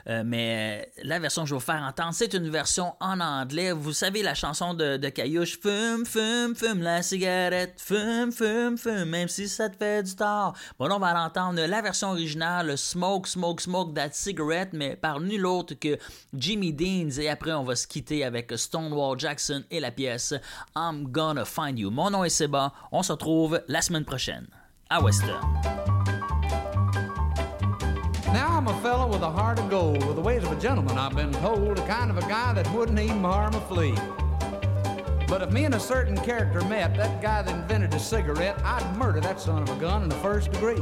euh, 0.09 0.23
mais 0.27 0.91
la 1.05 1.21
version 1.21 1.43
que 1.43 1.49
je 1.49 1.55
vais 1.55 1.61
vous 1.61 1.65
faire 1.65 1.83
entendre, 1.83 2.15
c'est 2.15 2.35
une 2.35 2.51
version 2.51 2.95
en 2.99 3.21
anglais. 3.21 3.73
Vous 3.73 3.93
savez 3.93 4.23
la 4.23 4.35
chanson 4.35 4.75
de, 4.75 5.09
Caillouche 5.09 5.59
Fume, 5.61 6.05
fume, 6.05 6.57
fume 6.57 6.83
la 6.83 7.03
cigarette, 7.03 7.75
fume, 7.81 8.33
fume, 8.33 8.77
fume, 8.77 9.05
même 9.05 9.29
si 9.29 9.49
ça 9.49 9.69
te 9.69 9.77
fait 9.77 10.03
du 10.03 10.17
tort. 10.17 10.55
Bon, 10.79 10.87
là, 10.87 10.97
on 10.97 11.01
va 11.01 11.15
l'entendre 11.15 11.65
la 11.65 11.81
version 11.81 12.11
originale 12.11 12.77
Smoke, 12.77 13.29
smoke, 13.29 13.61
smoke 13.61 13.95
that 13.95 14.11
cigarette, 14.13 14.71
mais 14.73 14.97
par 14.97 15.21
nul 15.21 15.47
autre 15.47 15.63
autre 15.63 15.75
que 15.97 16.03
Jimmy 16.35 16.73
Deans. 16.73 17.19
Et 17.19 17.29
après, 17.29 17.53
on 17.53 17.65
va 17.65 17.77
se 17.77 17.87
quitter 17.87 18.25
avec 18.25 18.53
Stonewall 18.57 19.19
Jackson 19.19 19.65
et 19.71 19.81
la 19.81 19.91
pièce 19.91 20.35
I'm 20.77 21.09
Gonna 21.09 21.45
Find 21.45 21.79
You. 21.79 21.91
Mon 21.91 22.11
nom 22.11 22.25
est 22.25 22.31
Seba. 22.31 22.73
On 22.91 23.03
se 23.03 23.13
retrouve 23.13 23.63
la 23.69 23.83
semaine 23.83 24.05
prochaine 24.05 24.47
à 24.91 25.01
Western. 25.01 25.41
Now 28.33 28.57
I'm 28.57 28.67
a 28.67 28.81
fellow 28.81 29.07
with 29.09 29.23
a 29.23 29.31
heart 29.31 29.59
of 29.59 29.69
gold, 29.69 30.05
with 30.07 30.17
the 30.17 30.23
ways 30.23 30.43
of 30.43 30.53
a 30.53 30.61
gentleman, 30.61 30.97
I've 30.97 31.15
been 31.15 31.33
told, 31.33 31.77
the 31.77 31.83
kind 31.83 32.11
of 32.11 32.17
a 32.17 32.27
guy 32.27 32.55
that 32.55 32.67
wouldn't 32.73 32.99
even 32.99 33.23
harm 33.23 33.55
a 33.55 33.61
flea. 33.63 33.95
But 35.29 35.43
if 35.43 35.51
me 35.51 35.65
and 35.65 35.75
a 35.75 35.81
certain 35.81 36.17
character 36.17 36.63
met, 36.65 36.95
that 36.97 37.21
guy 37.21 37.43
that 37.43 37.55
invented 37.55 37.93
a 37.95 37.99
cigarette, 37.99 38.59
I'd 38.65 38.97
murder 38.97 39.21
that 39.21 39.41
son 39.41 39.63
of 39.63 39.71
a 39.71 39.81
gun 39.81 40.03
in 40.03 40.09
the 40.09 40.15
first 40.17 40.51
degree. 40.51 40.81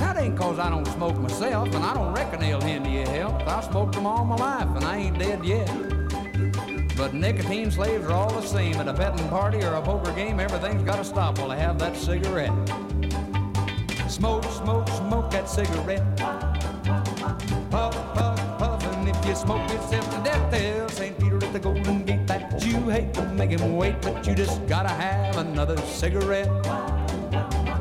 That 0.00 0.16
ain't 0.16 0.36
cause 0.36 0.58
I 0.58 0.70
don't 0.70 0.86
smoke 0.86 1.18
myself, 1.18 1.74
and 1.74 1.84
I 1.84 1.92
don't 1.92 2.14
reckon 2.14 2.40
they'll 2.40 2.60
hinder 2.60 2.88
your 2.88 3.06
health. 3.06 3.42
I 3.46 3.60
smoked 3.60 3.94
them 3.94 4.06
all 4.06 4.24
my 4.24 4.36
life, 4.36 4.74
and 4.74 4.84
I 4.84 4.96
ain't 4.96 5.18
dead 5.18 5.44
yet. 5.44 5.68
But 6.96 7.12
nicotine 7.12 7.70
slaves 7.70 8.06
are 8.06 8.12
all 8.12 8.30
the 8.30 8.46
same. 8.46 8.76
At 8.76 8.88
a 8.88 8.94
betting 8.94 9.28
party 9.28 9.62
or 9.62 9.74
a 9.74 9.82
poker 9.82 10.12
game, 10.12 10.40
everything's 10.40 10.82
gotta 10.82 11.04
stop 11.04 11.38
while 11.38 11.52
I 11.52 11.56
have 11.56 11.78
that 11.80 11.96
cigarette. 11.96 12.50
Smoke, 14.08 14.44
smoke, 14.44 14.88
smoke 14.88 15.30
that 15.30 15.48
cigarette. 15.48 16.16
Puff, 17.70 17.94
puff, 18.14 18.58
puff, 18.58 18.96
and 18.96 19.08
if 19.08 19.26
you 19.26 19.34
smoke 19.34 19.70
yourself 19.70 20.10
to 20.14 20.22
death, 20.22 20.50
tell 20.50 20.88
St. 20.88 21.18
Peter 21.20 21.36
at 21.36 21.52
the 21.52 21.60
Golden 21.60 22.04
Gate 22.04 22.26
that 22.26 22.64
you 22.66 22.78
hate 22.88 23.12
to 23.14 23.24
make 23.34 23.50
him 23.50 23.76
wait, 23.76 24.00
but 24.00 24.26
you 24.26 24.34
just 24.34 24.66
gotta 24.66 24.88
have 24.88 25.36
another 25.36 25.76
cigarette. 25.76 26.48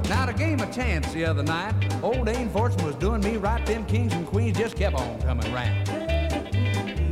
Now, 0.10 0.26
the 0.26 0.34
game 0.34 0.60
of 0.60 0.74
chance 0.74 1.14
the 1.14 1.24
other 1.24 1.44
night, 1.44 1.76
old 2.02 2.26
Dane 2.26 2.50
Fortune 2.50 2.84
was 2.84 2.96
doing 2.96 3.22
me 3.22 3.38
right. 3.38 3.64
Them 3.64 3.86
kings 3.86 4.12
and 4.12 4.26
queens 4.26 4.58
just 4.58 4.76
kept 4.76 4.96
on 4.96 5.22
coming 5.22 5.54
round. 5.54 5.88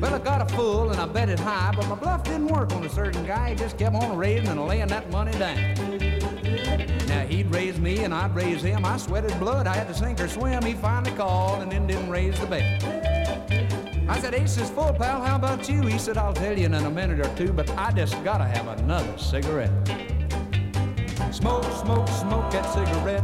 Well, 0.02 0.16
I 0.16 0.18
got 0.18 0.42
a 0.42 0.56
full 0.56 0.90
and 0.90 1.00
I 1.00 1.06
bet 1.06 1.30
it 1.30 1.40
high, 1.40 1.72
but 1.76 1.88
my 1.88 1.94
bluff 1.94 2.24
didn't 2.24 2.48
work 2.48 2.74
on 2.74 2.84
a 2.84 2.90
certain 2.90 3.24
guy. 3.24 3.52
He 3.52 3.56
just 3.56 3.78
kept 3.78 3.96
on 3.96 4.18
raising 4.18 4.48
and 4.48 4.66
laying 4.66 4.88
that 4.88 5.12
money 5.12 5.32
down. 5.34 5.76
Now 7.08 7.24
he'd 7.28 7.54
raise 7.54 7.78
me 7.80 8.00
and 8.00 8.16
I'd 8.16 8.34
raise 8.34 8.64
him. 8.64 8.84
I 8.84 8.98
sweated 8.98 9.40
blood. 9.40 9.68
I 9.68 9.76
had 9.76 9.88
to 9.90 9.94
sink 9.94 10.20
or 10.20 10.28
swim. 10.28 10.64
He 10.64 10.74
finally 10.74 11.16
called 11.16 11.62
and 11.62 11.72
then 11.72 11.86
didn't 11.86 12.10
raise 12.10 12.40
the 12.40 12.48
bet. 12.48 12.84
I 14.10 14.20
said, 14.20 14.34
Ace 14.34 14.58
is 14.58 14.72
full, 14.72 14.94
pal. 14.94 15.22
How 15.22 15.36
about 15.36 15.70
you? 15.70 15.82
He 15.82 16.00
said, 16.00 16.18
I'll 16.18 16.34
tell 16.34 16.58
you 16.58 16.66
in 16.66 16.74
a 16.74 16.90
minute 16.90 17.20
or 17.20 17.36
two, 17.36 17.54
but 17.54 17.70
I 17.78 17.92
just 17.92 18.24
gotta 18.24 18.46
have 18.46 18.68
another 18.80 19.16
cigarette. 19.20 20.17
Smoke, 21.18 21.64
smoke, 21.82 22.08
smoke 22.10 22.52
that 22.52 22.72
cigarette. 22.72 23.24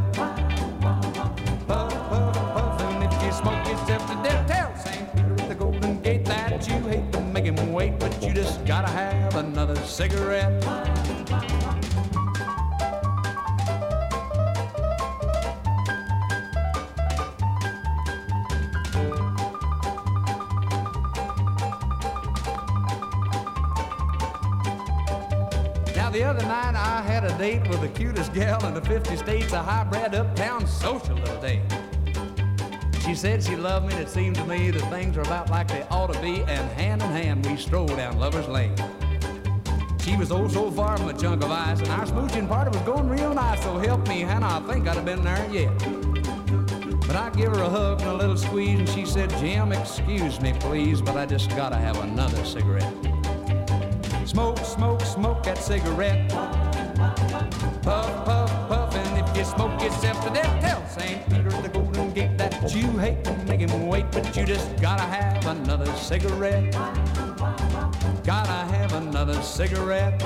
Puff, 1.67 1.93
puff, 2.09 2.33
puff, 2.33 2.81
and 2.81 3.03
if 3.03 3.23
you 3.23 3.31
smoke 3.31 3.67
yourself 3.67 4.07
to 4.07 4.15
death, 4.23 4.47
tell 4.47 4.75
St. 4.75 5.15
Peter 5.15 5.33
at 5.33 5.47
the 5.47 5.53
Golden 5.53 6.01
Gate 6.01 6.25
that 6.25 6.67
you 6.67 6.73
hate 6.87 7.11
to 7.13 7.21
make 7.21 7.45
him 7.45 7.71
wait, 7.71 7.99
but 7.99 8.23
you 8.23 8.33
just 8.33 8.65
gotta 8.65 8.89
have 8.89 9.35
another 9.35 9.75
cigarette. 9.75 10.92
The 27.84 27.89
cutest 27.89 28.34
gal 28.34 28.65
in 28.65 28.73
the 28.73 28.81
50 28.81 29.17
states, 29.17 29.51
a 29.51 29.61
highbred 29.61 30.15
uptown 30.15 30.65
social 30.65 31.15
little 31.15 31.41
day. 31.41 31.61
She 33.03 33.13
said 33.13 33.43
she 33.43 33.57
loved 33.57 33.88
me 33.88 33.93
and 33.93 34.01
it 34.01 34.09
seemed 34.09 34.38
to 34.38 34.45
me 34.45 34.71
that 34.71 34.89
things 34.89 35.17
are 35.17 35.21
about 35.21 35.49
like 35.49 35.67
they 35.67 35.81
ought 35.91 36.13
to 36.13 36.21
be, 36.21 36.43
and 36.43 36.71
hand 36.71 37.01
in 37.01 37.09
hand 37.09 37.45
we 37.45 37.57
strolled 37.57 37.97
down 37.97 38.17
Lover's 38.17 38.47
Lane. 38.47 38.73
She 39.99 40.15
was 40.15 40.31
oh 40.31 40.47
so 40.47 40.71
far 40.71 40.95
from 40.95 41.09
a 41.09 41.13
chunk 41.13 41.43
of 41.43 41.51
ice, 41.51 41.79
and 41.79 41.89
our 41.89 42.05
smooching 42.05 42.47
party 42.47 42.69
was 42.69 42.88
going 42.88 43.09
real 43.09 43.34
nice, 43.34 43.61
so 43.61 43.77
help 43.77 44.07
me, 44.07 44.21
Hannah, 44.21 44.61
I 44.65 44.71
think 44.71 44.88
I'd 44.88 44.95
have 44.95 45.03
been 45.03 45.21
there 45.21 45.45
yet. 45.51 45.77
But 47.05 47.17
I 47.17 47.31
give 47.36 47.53
her 47.53 47.63
a 47.63 47.69
hug 47.69 47.99
and 47.99 48.11
a 48.11 48.13
little 48.13 48.38
squeeze, 48.38 48.79
and 48.79 48.88
she 48.88 49.05
said, 49.05 49.29
Jim, 49.39 49.73
excuse 49.73 50.39
me, 50.39 50.53
please, 50.61 51.01
but 51.01 51.17
I 51.17 51.25
just 51.25 51.49
gotta 51.49 51.75
have 51.75 52.01
another 52.01 52.45
cigarette. 52.45 52.93
Smoke, 54.25 54.59
smoke, 54.59 55.01
smoke 55.01 55.43
that 55.43 55.57
cigarette. 55.57 56.31
Smoke 59.55 59.81
yourself 59.81 60.23
to 60.25 60.33
death, 60.33 60.61
tell 60.61 60.87
St. 60.87 61.27
Peter 61.29 61.49
at 61.49 61.63
the 61.63 61.69
Golden 61.69 62.11
Gate 62.13 62.37
that 62.37 62.73
you 62.73 62.89
hate 62.97 63.23
to 63.23 63.33
make 63.45 63.59
him 63.59 63.87
wait, 63.87 64.05
but 64.11 64.35
you 64.35 64.45
just 64.45 64.75
gotta 64.81 65.03
have 65.03 65.45
another 65.45 65.91
cigarette. 65.95 66.71
Gotta 68.23 68.59
have 68.73 68.93
another 68.93 69.39
cigarette. 69.41 70.21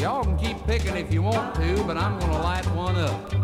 Y'all 0.00 0.24
can 0.24 0.36
keep 0.36 0.66
picking 0.66 0.96
if 0.96 1.12
you 1.12 1.22
want 1.22 1.54
to, 1.56 1.84
but 1.84 1.96
I'm 1.96 2.18
gonna 2.18 2.42
light 2.42 2.66
one 2.74 2.96
up. 2.96 3.43